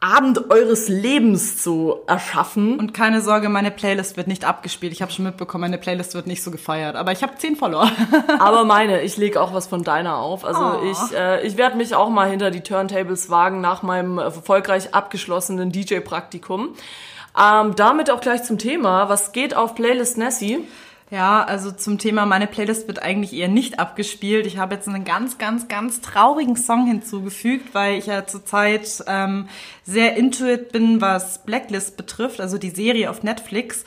[0.00, 2.78] Abend eures Lebens zu erschaffen.
[2.78, 4.92] Und keine Sorge, meine Playlist wird nicht abgespielt.
[4.92, 6.96] Ich habe schon mitbekommen, meine Playlist wird nicht so gefeiert.
[6.96, 7.90] Aber ich habe zehn Follower.
[8.38, 10.44] Aber meine, ich lege auch was von deiner auf.
[10.44, 10.90] Also Oh.
[10.90, 15.72] ich, äh, ich werde mich auch mal hinter die Turntables wagen nach meinem erfolgreich abgeschlossenen
[15.72, 16.74] DJ-Praktikum.
[17.38, 19.08] Ähm, damit auch gleich zum Thema.
[19.08, 20.66] Was geht auf Playlist Nessie?
[21.08, 24.44] Ja, also zum Thema, meine Playlist wird eigentlich eher nicht abgespielt.
[24.44, 29.48] Ich habe jetzt einen ganz, ganz, ganz traurigen Song hinzugefügt, weil ich ja zurzeit ähm,
[29.84, 33.84] sehr into it bin, was Blacklist betrifft, also die Serie auf Netflix.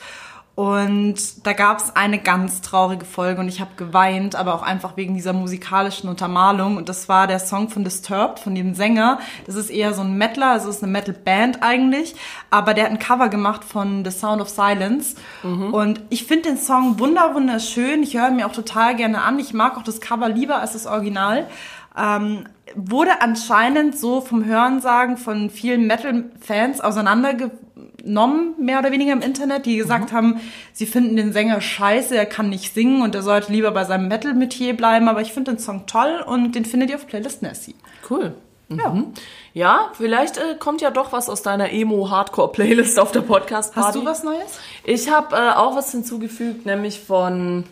[0.56, 4.96] Und da gab es eine ganz traurige Folge und ich habe geweint, aber auch einfach
[4.96, 6.76] wegen dieser musikalischen Untermalung.
[6.76, 9.20] Und das war der Song von Disturbed, von dem Sänger.
[9.46, 12.14] Das ist eher so ein Metaler, also es ist eine Metal-Band eigentlich.
[12.50, 15.16] Aber der hat ein Cover gemacht von The Sound of Silence.
[15.72, 18.02] Und ich finde den Song wunder wunderschön.
[18.02, 19.38] Ich höre ihn mir auch total gerne an.
[19.38, 21.46] Ich mag auch das Cover lieber als das Original.
[21.96, 22.44] Ähm,
[22.74, 26.80] wurde anscheinend so vom Hörensagen von vielen Metal-Fans
[28.00, 30.40] auseinandergenommen, mehr oder weniger im Internet, die gesagt haben,
[30.72, 34.08] sie finden den Sänger scheiße, er kann nicht singen und er sollte lieber bei seinem
[34.08, 35.08] Metal-Metier bleiben.
[35.08, 37.74] Aber ich finde den Song toll und den findet ihr auf Playlist Nessie.
[38.08, 38.34] Cool.
[38.68, 39.04] Ja.
[39.52, 43.86] Ja, vielleicht äh, kommt ja doch was aus deiner Emo-Hardcore-Playlist auf der Podcast-Party.
[43.86, 44.60] Hast du was Neues?
[44.84, 47.64] Ich habe äh, auch was hinzugefügt, nämlich von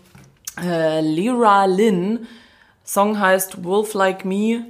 [0.60, 2.26] äh, Lyra Lynn.
[2.84, 4.64] Song heißt Wolf Like Me.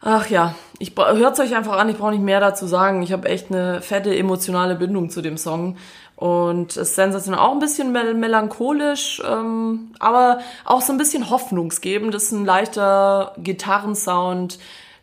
[0.00, 3.02] Ach ja, ich hört's euch einfach an, ich brauche nicht mehr dazu sagen.
[3.02, 5.76] Ich habe echt eine fette emotionale Bindung zu dem Song.
[6.14, 11.30] Und es ist sensationell, auch ein bisschen mel melancholisch, ähm, aber auch so ein bisschen
[11.30, 12.12] hoffnungsgebend.
[12.12, 14.58] Das ist ein leichter Gitarrensound,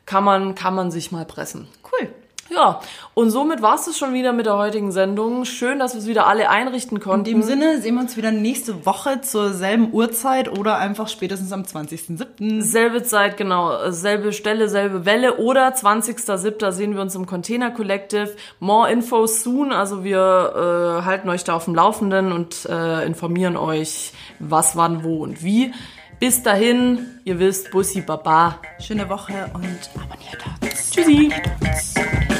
[0.05, 1.67] kann man, kann man sich mal pressen.
[1.83, 2.09] Cool.
[2.55, 2.79] Ja,
[3.13, 5.43] und somit war es schon wieder mit der heutigen Sendung.
[5.43, 7.29] Schön, dass wir es wieder alle einrichten konnten.
[7.29, 11.51] In dem Sinne sehen wir uns wieder nächste Woche zur selben Uhrzeit oder einfach spätestens
[11.51, 12.61] am 20.07.
[12.61, 13.91] Selbe Zeit, genau.
[13.91, 15.37] Selbe Stelle, selbe Welle.
[15.37, 16.71] Oder 20.07.
[16.71, 18.35] sehen wir uns im Container Collective.
[18.59, 19.73] More info soon.
[19.73, 25.03] Also wir äh, halten euch da auf dem Laufenden und äh, informieren euch, was, wann,
[25.03, 25.73] wo und wie.
[26.19, 28.59] Bis dahin, ihr wisst, Bussi Baba.
[28.79, 30.91] Schöne Woche und abonniert uns.
[30.91, 31.31] Tschüssi.
[31.33, 32.34] Abonniert uns.